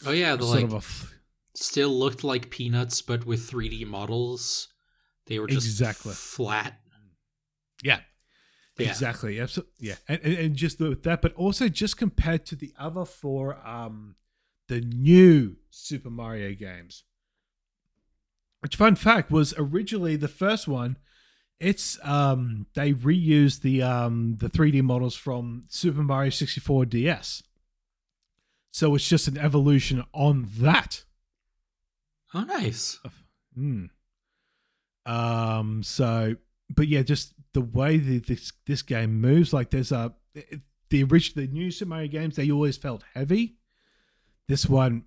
[0.07, 1.15] Oh yeah, the sort like of f-
[1.55, 4.69] still looked like peanuts, but with 3D models.
[5.27, 6.13] They were just Exactly.
[6.15, 6.81] flat.
[7.83, 8.01] Yeah.
[8.79, 8.89] Yeah.
[8.89, 9.41] Exactly.
[9.41, 9.73] Absolutely.
[9.79, 9.95] Yeah.
[10.09, 14.17] And, and, and just with that, but also just compared to the other four, um,
[14.69, 17.05] the new Super Mario games.
[18.61, 20.97] Which fun fact was originally the first one.
[21.59, 27.43] It's um they reused the um the 3D models from Super Mario 64 DS.
[28.73, 31.05] So it's just an evolution on that.
[32.35, 33.01] Oh, nice.
[33.55, 33.87] Hmm.
[35.07, 35.83] Um.
[35.83, 36.37] So,
[36.69, 40.13] but yeah, just the way that this this game moves, like there's a
[40.91, 43.57] the original the new Super Mario games, they always felt heavy.
[44.47, 45.05] This one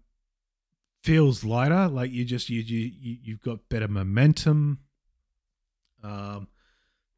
[1.03, 1.87] feels lighter.
[1.87, 4.79] Like you just you you you- you've got better momentum.
[6.03, 6.47] Um,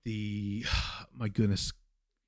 [0.03, 0.65] the
[1.15, 1.71] my goodness,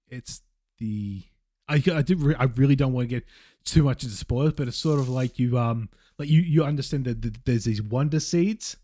[0.07, 0.41] it's
[0.77, 1.23] the
[1.67, 3.25] I I did re- I really don't want to get
[3.65, 7.03] too much into spoilers, but it's sort of like you um like you you understand
[7.03, 8.77] that th- there's these wonder seeds,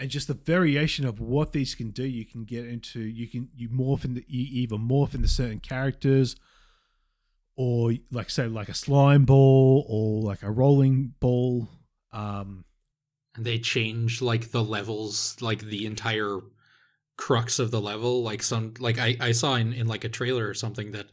[0.00, 2.04] and just the variation of what these can do.
[2.04, 6.36] You can get into you can you morph into you either morph into certain characters,
[7.56, 11.68] or like say like a slime ball or like a rolling ball.
[12.12, 12.64] Um,
[13.36, 16.40] And they change like the levels, like the entire
[17.16, 18.22] crux of the level.
[18.22, 21.06] Like some, like I, I saw in, in like a trailer or something that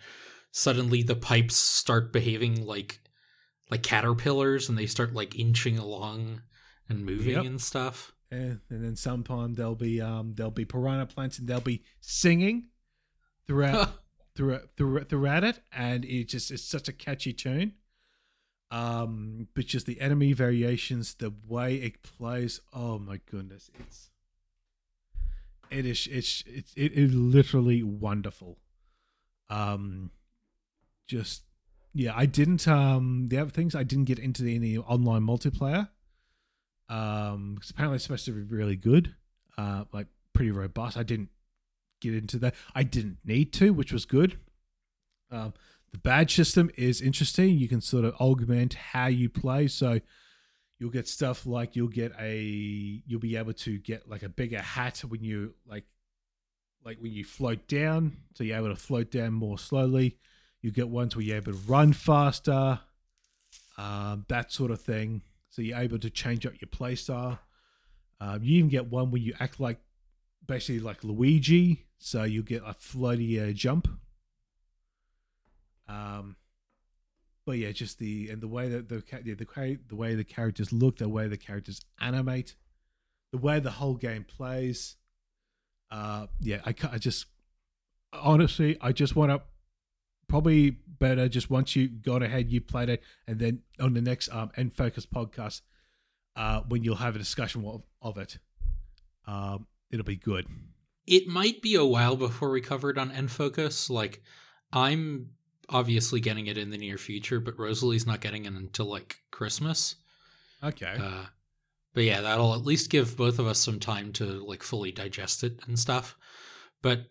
[0.51, 2.99] suddenly the pipes start behaving like
[3.69, 6.41] like caterpillars and they start like inching along
[6.89, 7.45] and moving Yep.
[7.45, 8.13] and stuff.
[8.29, 12.67] And, and then sometime there'll be um there'll be piranha plants and they'll be singing
[13.45, 13.89] throughout
[14.35, 15.59] throughout throughout, throughout it.
[15.71, 17.73] And it just it's such a catchy tune.
[18.69, 24.09] Um but just the enemy variations the way it plays oh my goodness it's
[25.69, 28.57] it is it's it's it is literally wonderful.
[29.49, 30.11] Um
[31.07, 31.43] just
[31.93, 35.87] yeah i didn't um the other things i didn't get into any online multiplayer
[36.89, 39.13] um because apparently it's supposed to be really good
[39.57, 40.97] uh like pretty robust.
[40.97, 41.29] I didn't
[41.99, 42.55] get into that.
[42.75, 44.37] I didn't need to which was good.
[45.31, 45.53] Um
[45.91, 47.57] the badge system is interesting.
[47.57, 49.67] You can sort of augment how you play.
[49.67, 49.99] So
[50.79, 52.37] you'll get stuff like you'll get a
[53.05, 55.85] you'll be able to get like a bigger hat when you like
[56.83, 58.17] like when you float down.
[58.35, 60.17] So you're able to float down more slowly.
[60.61, 62.79] You get ones where you're able to run faster
[63.77, 67.39] um, that sort of thing so you're able to change up your playstyle
[68.19, 69.79] um, you even get one where you act like
[70.45, 71.85] basically like luigi.
[71.99, 73.87] So you get a floaty uh, jump.
[75.87, 76.35] Um
[77.45, 80.73] but yeah, just the and the way that the yeah, the the way the characters
[80.73, 82.55] look, the way the characters animate,
[83.31, 84.97] the way the whole game plays.
[85.89, 87.27] Uh, yeah, I I just
[88.11, 89.41] honestly, I just want to
[90.27, 94.29] probably better just once you got ahead, you played it, and then on the next
[94.31, 95.61] um N Focus podcast,
[96.35, 98.37] uh, when you'll have a discussion of, of it,
[99.25, 100.45] um, it'll be good.
[101.07, 103.89] it might be a while before we cover it on N Focus.
[103.89, 104.21] Like,
[104.73, 105.29] I'm
[105.69, 109.95] obviously getting it in the near future, but Rosalie's not getting it until like Christmas.
[110.63, 110.95] Okay.
[110.99, 111.25] Uh,
[111.93, 115.43] but yeah, that'll at least give both of us some time to like fully digest
[115.43, 116.17] it and stuff.
[116.81, 117.07] But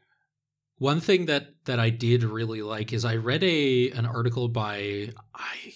[0.79, 5.11] one thing that that I did really like is I read a an article by
[5.35, 5.75] I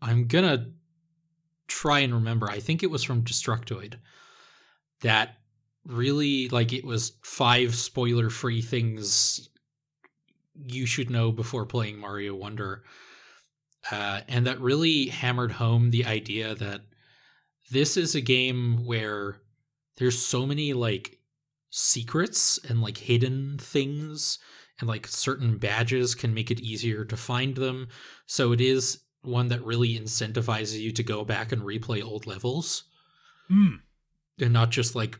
[0.00, 0.72] I'm gonna
[1.68, 2.48] try and remember.
[2.48, 3.94] I think it was from Destructoid
[5.00, 5.36] that
[5.84, 9.48] really like it was five spoiler free things
[10.54, 12.82] you should know before playing Mario Wonder.
[13.90, 16.82] Uh, and that really hammered home the idea that
[17.70, 19.40] this is a game where
[19.96, 21.15] there's so many like
[21.78, 24.38] secrets and like hidden things
[24.80, 27.86] and like certain badges can make it easier to find them
[28.24, 32.84] so it is one that really incentivizes you to go back and replay old levels
[33.48, 33.74] Hmm.
[34.40, 35.18] and not just like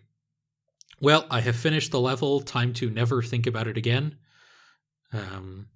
[0.99, 4.17] well i have finished the level time to never think about it again
[5.13, 5.67] um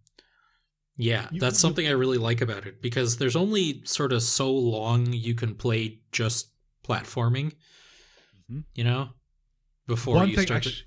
[0.97, 5.13] yeah that's something i really like about it because there's only sort of so long
[5.13, 6.53] you can play just
[6.89, 7.53] platforming
[8.51, 8.65] Mhm.
[8.75, 9.11] you know
[9.87, 10.85] before One you thing, start actu- to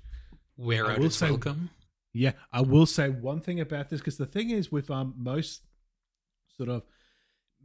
[0.56, 1.70] wear I out will its say- welcome
[2.12, 5.62] Yeah, I will say one thing about this because the thing is with um most
[6.56, 6.82] sort of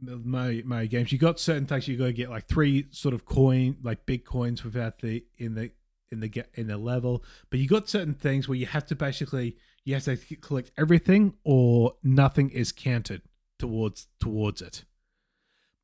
[0.02, 3.24] my my games, you got certain things you got to get like three sort of
[3.26, 5.70] coin like big coins without the in the
[6.10, 8.96] in the get in the level, but you got certain things where you have to
[8.96, 13.22] basically you have to collect everything or nothing is counted
[13.58, 14.84] towards towards it.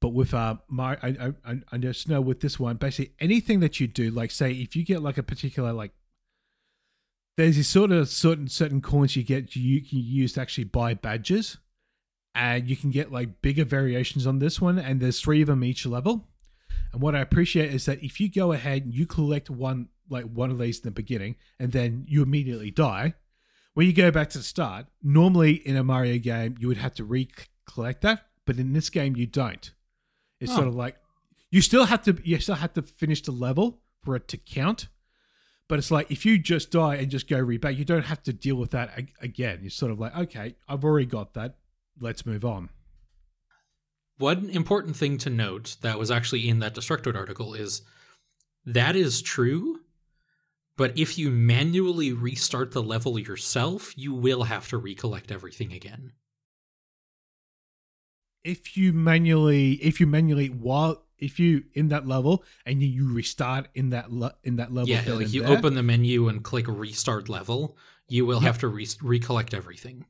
[0.07, 3.81] But with uh my I I I just know with this one basically anything that
[3.81, 5.91] you do like say if you get like a particular like
[7.37, 10.95] there's these sort of certain certain coins you get you can use to actually buy
[10.95, 11.59] badges.
[12.37, 15.65] And you can get like bigger variations on this one and there's three of them
[15.65, 16.29] each level.
[16.93, 20.27] And what i appreciate is that if you go ahead and you collect one like
[20.27, 23.15] one of these in the beginning and then you immediately die
[23.75, 26.95] when you go back to the start normally in a mario game you would have
[26.95, 29.73] to recollect that but in this game you don't
[30.41, 30.57] it's Oh.
[30.57, 30.97] sort of like
[31.51, 34.89] you still have to you still have to finish the level for it to count
[35.69, 38.23] but it's like if you just die and just go read back, you don't have
[38.23, 39.59] to deal with that ag- again.
[39.63, 41.57] You're sort of like, okay, I've already got that.
[42.01, 42.69] Let's move on.
[44.19, 47.83] one important thing to note that was actually in that Destructoid article is
[48.65, 49.81] that is true,
[50.77, 56.13] but if you manually restart the level yourself, you will have to recollect everything again.
[58.47, 63.13] If you manually, if you manually while if you in that level and you, you
[63.13, 66.45] restart in that le- in that level, Yeah, like you there, open the menu and
[66.45, 67.77] click restart level,
[68.09, 68.47] you will Yep.
[68.47, 70.07] have to re- recollect everything.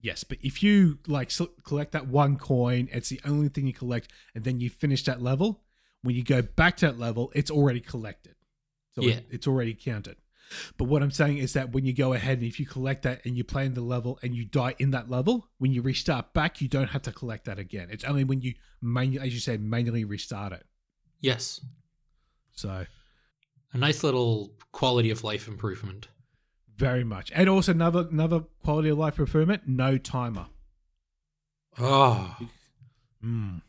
[0.00, 3.72] Yes, but if you like so collect that one coin, it's the only thing you
[3.72, 5.62] collect, and then you finish that level.
[6.02, 8.34] When you go back to that level, it's already collected,
[8.94, 9.14] so Yeah.
[9.14, 10.16] it, it's already counted.
[10.76, 13.24] But what I'm saying is that when you go ahead and if you collect that
[13.24, 16.32] and you play in the level and you die in that level, when you restart
[16.32, 17.88] back, you don't have to collect that again.
[17.90, 20.64] It's only when you manually, as you said, manually restart it.
[21.20, 21.60] Yes,
[22.52, 22.86] So
[23.72, 26.08] a nice little quality of life improvement.
[26.76, 30.46] very much, and also another another quality of life improvement: no timer.
[31.78, 32.36] Oh,
[33.24, 33.62] Mm.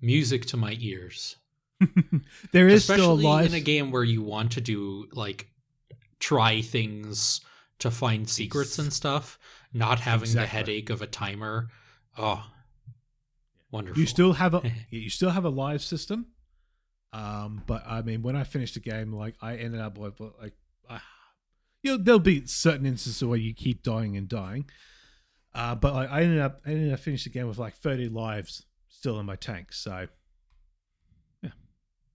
[0.00, 1.36] music to my ears.
[2.52, 3.46] there is still a Especially life.
[3.48, 5.48] in a game where you want to do like
[6.24, 7.42] try things
[7.78, 9.38] to find secrets and stuff,
[9.74, 11.68] not having the headache of a timer.
[12.16, 12.46] Oh,
[13.70, 14.00] wonderful.
[14.00, 16.28] You still have a you still have a live system,
[17.12, 20.54] um, but I mean, when I finished the game, like I ended up with like,
[20.88, 20.98] uh,
[21.82, 24.64] you know, there'll be certain instances where you keep dying and dying,
[25.54, 28.08] uh, but like I ended up I ended up finishing the game with like thirty
[28.08, 29.74] lives still in my tank.
[29.74, 30.06] So
[31.42, 31.50] Yeah.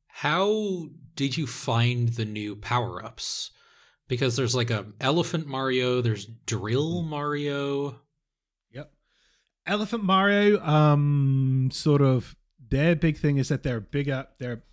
[0.08, 3.52] How did you find the new power ups?
[4.10, 8.02] Because there's like a elephant Mario, there's drill Mario.
[8.72, 8.92] Yep.
[9.66, 12.36] Elephant Mario, um, sort of
[12.70, 14.28] their big thing is that they're bigger.
[14.38, 14.64] They're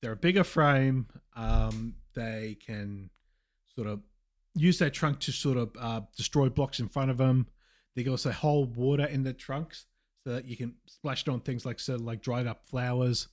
[0.00, 1.06] they're a bigger frame.
[1.34, 3.10] Um, they can
[3.74, 4.00] sort of
[4.54, 7.46] use their trunk to sort of uh, destroy blocks in front of them.
[7.96, 9.86] They can also hold water in the trunks
[10.24, 13.28] so that you can splash it on things like of like dried up flowers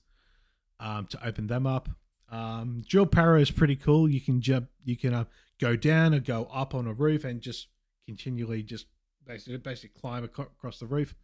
[0.78, 1.88] um, to open them up.
[2.30, 4.08] Um, Drill Power is pretty cool.
[4.08, 5.24] You can jump, you can uh,
[5.60, 7.68] go down or go up on a roof and just
[8.06, 8.86] continually just
[9.26, 11.14] basically basically climb across the roof.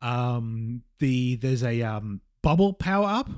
[0.00, 3.30] Um, the there's a um, bubble power up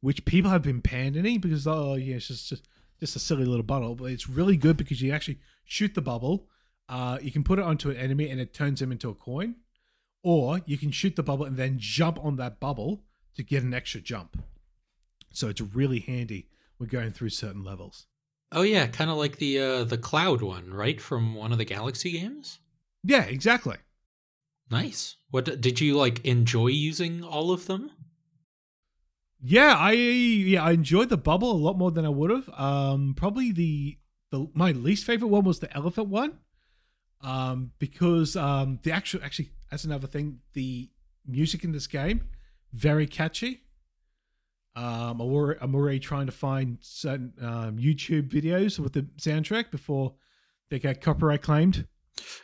[0.00, 2.68] which people have been panning because oh yeah, it's just just,
[3.00, 6.48] just a silly little bottle, but it's really good because you actually shoot the bubble.
[6.88, 9.56] Uh, you can put it onto an enemy and it turns them into a coin,
[10.22, 13.04] or you can shoot the bubble and then jump on that bubble
[13.34, 14.42] to get an extra jump.
[15.32, 18.06] So it's really handy when going through certain levels.
[18.54, 21.64] Oh yeah, kind of like the uh, the cloud one, right from one of the
[21.64, 22.60] Galaxy games.
[23.02, 23.76] Yeah, exactly.
[24.70, 25.16] Nice.
[25.30, 27.90] What did you like enjoy using all of them?
[29.42, 32.48] Yeah, I yeah I enjoyed the bubble a lot more than I would have.
[32.50, 33.98] Um, probably the
[34.30, 36.38] the my least favorite one was the elephant one,
[37.22, 40.90] um, because um the actual actually that's another thing the
[41.26, 42.22] music in this game
[42.72, 43.63] very catchy.
[44.76, 49.70] Um, I'm already, I'm already trying to find certain um, YouTube videos with the soundtrack
[49.70, 50.14] before
[50.70, 51.86] they get copyright claimed.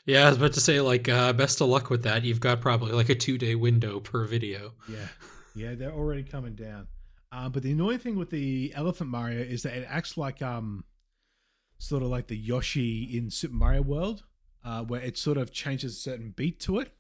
[0.07, 2.25] Yeah, I was about to say like uh, best of luck with that.
[2.25, 4.75] You've got probably like a two day window per video.
[4.89, 5.09] Yeah,
[5.55, 6.87] yeah, they're already coming down.
[7.33, 10.85] Uh, but the annoying thing with the Elephant Mario is that it acts like um,
[11.79, 14.25] sort of like the Yoshi in Super Mario World,
[14.65, 16.93] uh, where it sort of changes a certain beat to it,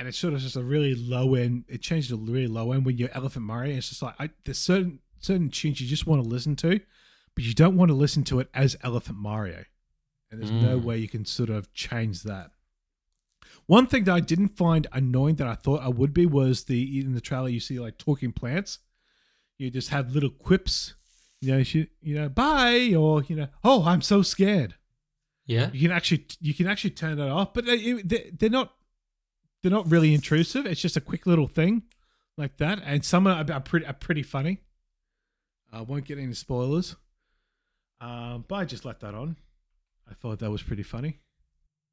[0.00, 1.64] and it's sort of just a really low end.
[1.68, 3.76] It changes a really low end when you're Elephant Mario.
[3.76, 6.80] It's just like I, there's certain certain tunes you just want to listen to,
[7.34, 9.64] but you don't want to listen to it as Elephant Mario,
[10.30, 10.82] and there's no Mm.
[10.84, 12.50] way you can sort of change that.
[13.66, 17.00] One thing that I didn't find annoying that I thought I would be was the
[17.00, 18.78] in the trailer you see like talking plants.
[19.58, 20.94] You just have little quips,
[21.42, 24.74] you know, you, you know, bye, or you know, oh, I'm so scared.
[25.46, 25.70] Yeah.
[25.72, 28.72] You can actually you can actually turn that off, but they, they're not
[29.62, 30.66] they're not really intrusive.
[30.66, 31.82] It's just a quick little thing
[32.36, 34.58] like that, and some are, are pretty are pretty funny.
[35.72, 36.96] I won't get any spoilers,
[38.00, 39.36] um, but I just left that on.
[40.08, 41.20] I thought that was pretty funny.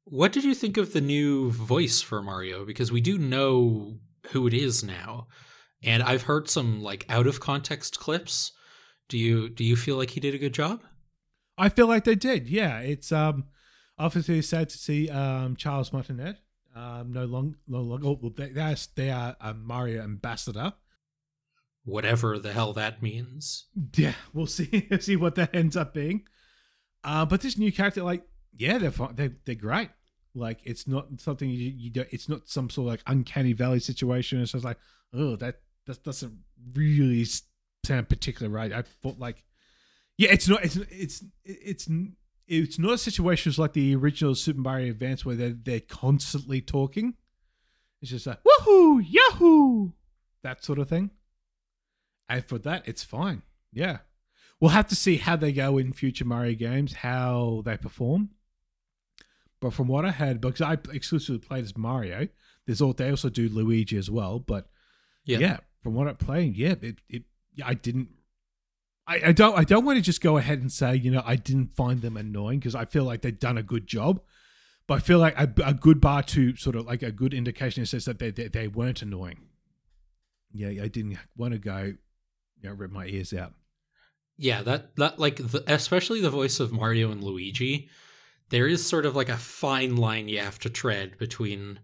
[0.04, 2.64] What did you think of the new voice for Mario?
[2.64, 3.98] Because we do know
[4.30, 5.28] who it is now,
[5.82, 8.52] and I've heard some like out of context clips.
[9.08, 10.82] Do you do you feel like he did a good job?
[11.56, 12.48] I feel like they did.
[12.48, 13.44] Yeah, it's um
[13.98, 16.38] obviously sad to see um Charles Martinet
[16.74, 20.72] um no long no longer well, they they are, they are a Mario ambassador.
[21.84, 23.66] Whatever the hell that means.
[23.96, 26.24] Yeah, we'll see see what that ends up being.
[27.04, 28.22] Uh, but this new character, like,
[28.52, 29.14] yeah, they're fine.
[29.14, 29.90] they're, they're great.
[30.34, 32.08] Like, it's not something you you don't.
[32.10, 34.40] It's not some sort of like uncanny valley situation.
[34.40, 34.78] It's just like,
[35.14, 36.38] oh, that that doesn't
[36.74, 37.24] really
[37.84, 38.72] sound particularly right.
[38.72, 39.44] I thought like,
[40.18, 40.64] yeah, it's not.
[40.64, 41.88] It's it's it's
[42.48, 47.14] it's not a situation like the original Super Mario Advance where they're they're constantly talking.
[48.00, 49.90] It's just like woohoo, yahoo,
[50.42, 51.10] that sort of thing.
[52.28, 53.42] And for that, it's fine.
[53.72, 53.98] Yeah.
[54.60, 58.30] We'll have to see how they go in future Mario games, how they perform.
[59.60, 62.28] But from what I had, because I exclusively played as Mario,
[62.66, 64.38] there's all they also do Luigi as well.
[64.38, 64.68] But
[65.24, 65.38] Yeah.
[65.38, 67.22] yeah, from what I'm playing, yeah, it, it
[67.54, 68.08] yeah, I didn't.
[69.08, 71.36] I, I don't I don't want to just go ahead and say you know I
[71.36, 74.20] didn't find them annoying because I feel like they've done a good job,
[74.86, 77.84] but I feel like a, a good bar to sort of like a good indication
[77.86, 79.40] says that they, they they weren't annoying.
[80.52, 81.94] Yeah, I didn't want to go,
[82.60, 83.54] you know, rip my ears out.
[84.36, 87.88] Yeah, that that like the, especially the voice of Mario and Luigi,
[88.50, 91.80] there is sort of like a fine line you have to tread between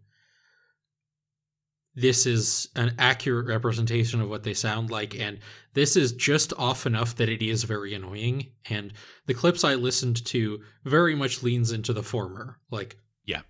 [1.94, 5.38] this is an accurate representation of what they sound like and
[5.74, 8.92] this is just off enough that it is very annoying and
[9.26, 12.58] the clips I listened to very much leans into the former.
[12.70, 13.42] Like Yeah.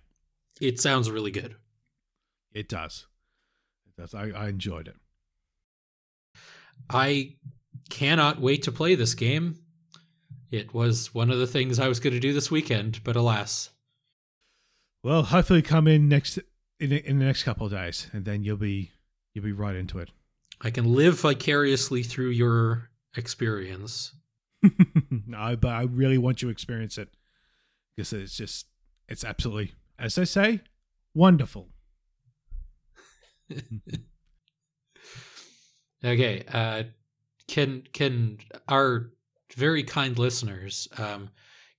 [0.61, 1.55] It sounds really good.
[2.53, 3.07] It does.
[3.87, 4.13] It does.
[4.13, 4.95] I, I enjoyed it.
[6.89, 7.35] I
[7.89, 9.59] cannot wait to play this game.
[10.51, 13.71] It was one of the things I was going to do this weekend, but alas.
[15.03, 16.39] Well, hopefully come in next
[16.79, 18.91] in, in the next couple of days, and then you'll be
[19.33, 20.11] you'll be right into it.
[20.61, 24.13] I can live vicariously through your experience.
[25.27, 27.09] no, but I really want you to experience it
[27.95, 28.67] because it's just
[29.07, 30.61] it's absolutely, as they say,
[31.13, 31.69] wonderful.
[36.03, 36.83] Okay, uh
[37.47, 38.37] can can
[38.67, 39.09] our
[39.55, 41.29] very kind listeners um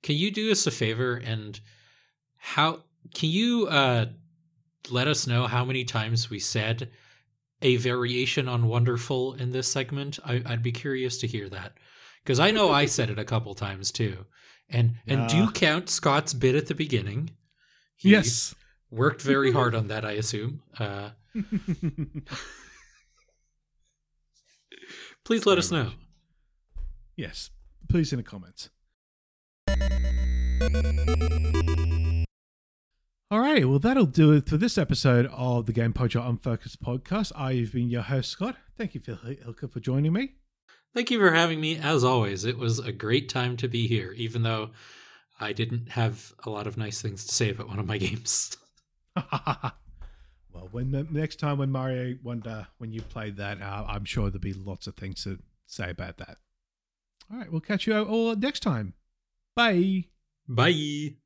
[0.03, 1.61] can you do us a favor and
[2.37, 2.83] how
[3.15, 4.07] can you uh
[4.91, 6.91] let us know how many times we said
[7.63, 10.19] a variation on wonderful in this segment?
[10.25, 11.73] I, I'd be curious to hear that
[12.23, 14.27] because I know I said it a couple times too.
[14.69, 15.51] And and do Yeah.
[15.55, 17.31] count Scott's bit at the beginning.
[17.97, 18.55] He yes.
[18.91, 20.05] worked very hard on that.
[20.05, 20.63] I assume.
[20.79, 21.11] Uh,
[25.25, 25.93] please let us know.
[27.17, 27.51] yes.
[27.89, 28.71] Please in the comments.
[33.29, 37.33] All right, well, that'll do it for this episode of the Gamepodular Unfocused podcast.
[37.35, 38.55] I've been your host, Scott.
[38.79, 40.35] Thank you, Phil Hylke, for joining me.
[40.95, 41.77] Thank you for having me.
[41.77, 44.71] As always, it was a great time to be here, even though
[45.41, 48.57] I didn't have a lot of nice things to say about one of my games.
[49.17, 54.31] well, when the next time when Mario Wonder, when you play that, uh, I'm sure
[54.31, 56.37] there'll be lots of things to say about that.
[57.33, 58.95] All right, we'll catch you all next time.
[59.57, 60.05] Bye.
[60.47, 61.17] Bye.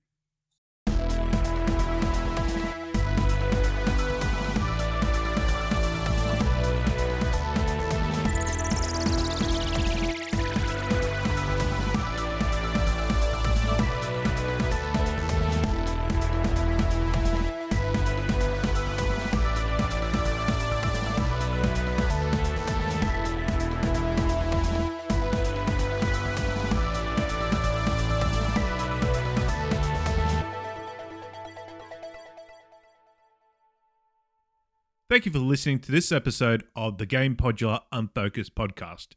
[35.11, 39.09] Thank you for listening to this episode of the Gamepodular Unfocused podcast.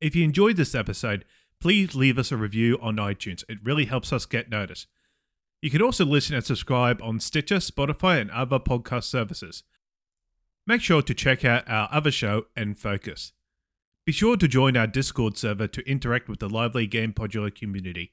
[0.00, 1.26] If you enjoyed this episode,
[1.60, 3.44] please leave us a review on iTunes.
[3.46, 4.86] It really helps us get noticed.
[5.60, 9.62] You can also listen and subscribe on Stitcher, Spotify, and other podcast services.
[10.66, 13.34] Make sure to check out our other show, N Focus.
[14.06, 18.12] Be sure to join our Discord server to interact with the lively Gamepodular community.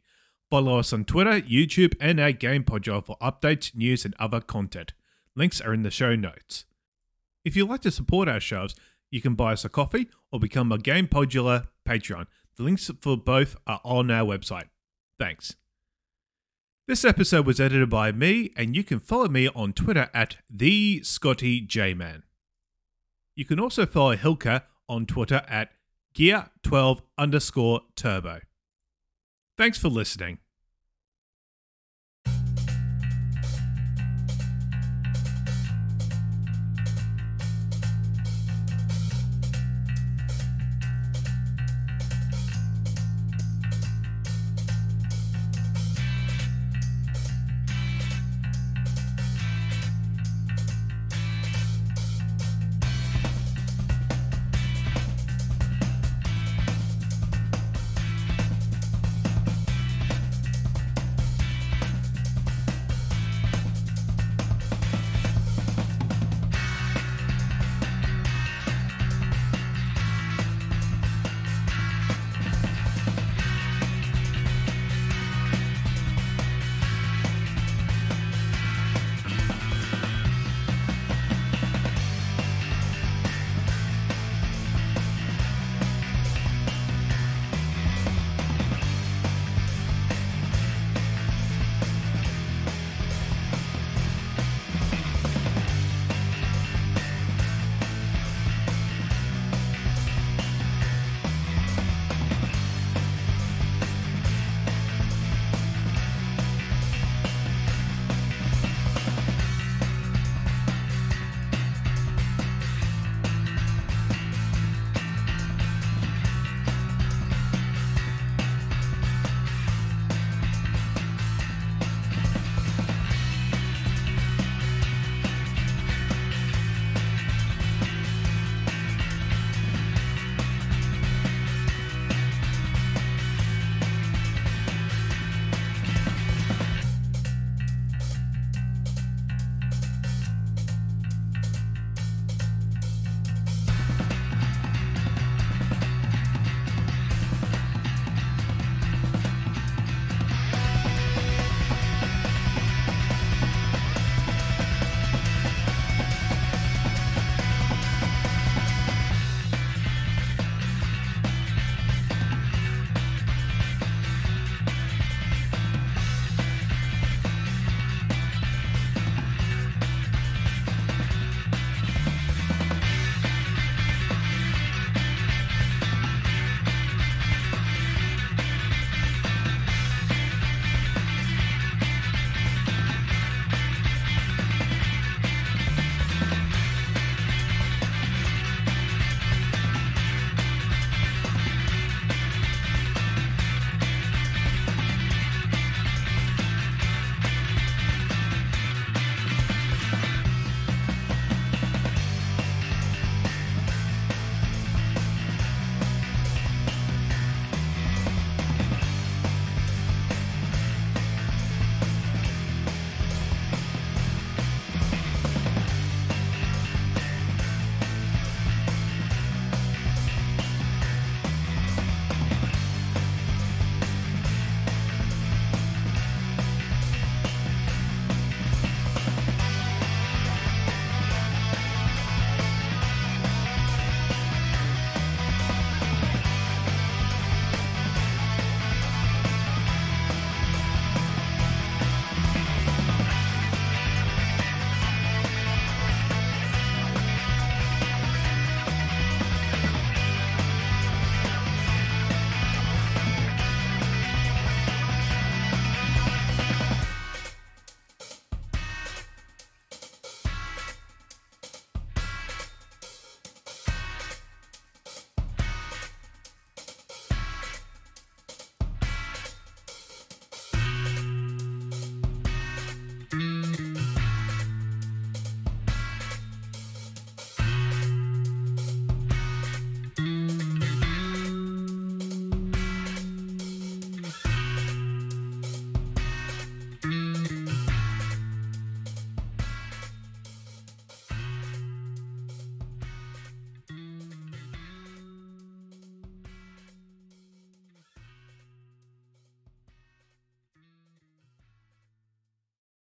[0.49, 4.91] Follow us on Twitter, YouTube, and at Gamepodular for updates, news, and other content.
[5.37, 6.65] Links are in the show notes.
[7.43, 8.75] If you'd like to support our shows,
[9.09, 12.27] you can buy us a coffee or become a Gamepodular Patreon.
[12.55, 14.69] The links for both are on our website.
[15.19, 15.55] Thanks.
[16.87, 21.01] This episode was edited by me, and you can follow me on Twitter at the
[21.03, 22.23] Scotty J Man.
[23.35, 25.71] You can also follow Hylke on Twitter at
[26.15, 28.41] gear12 underscore turbo.
[29.57, 30.39] Thanks for listening.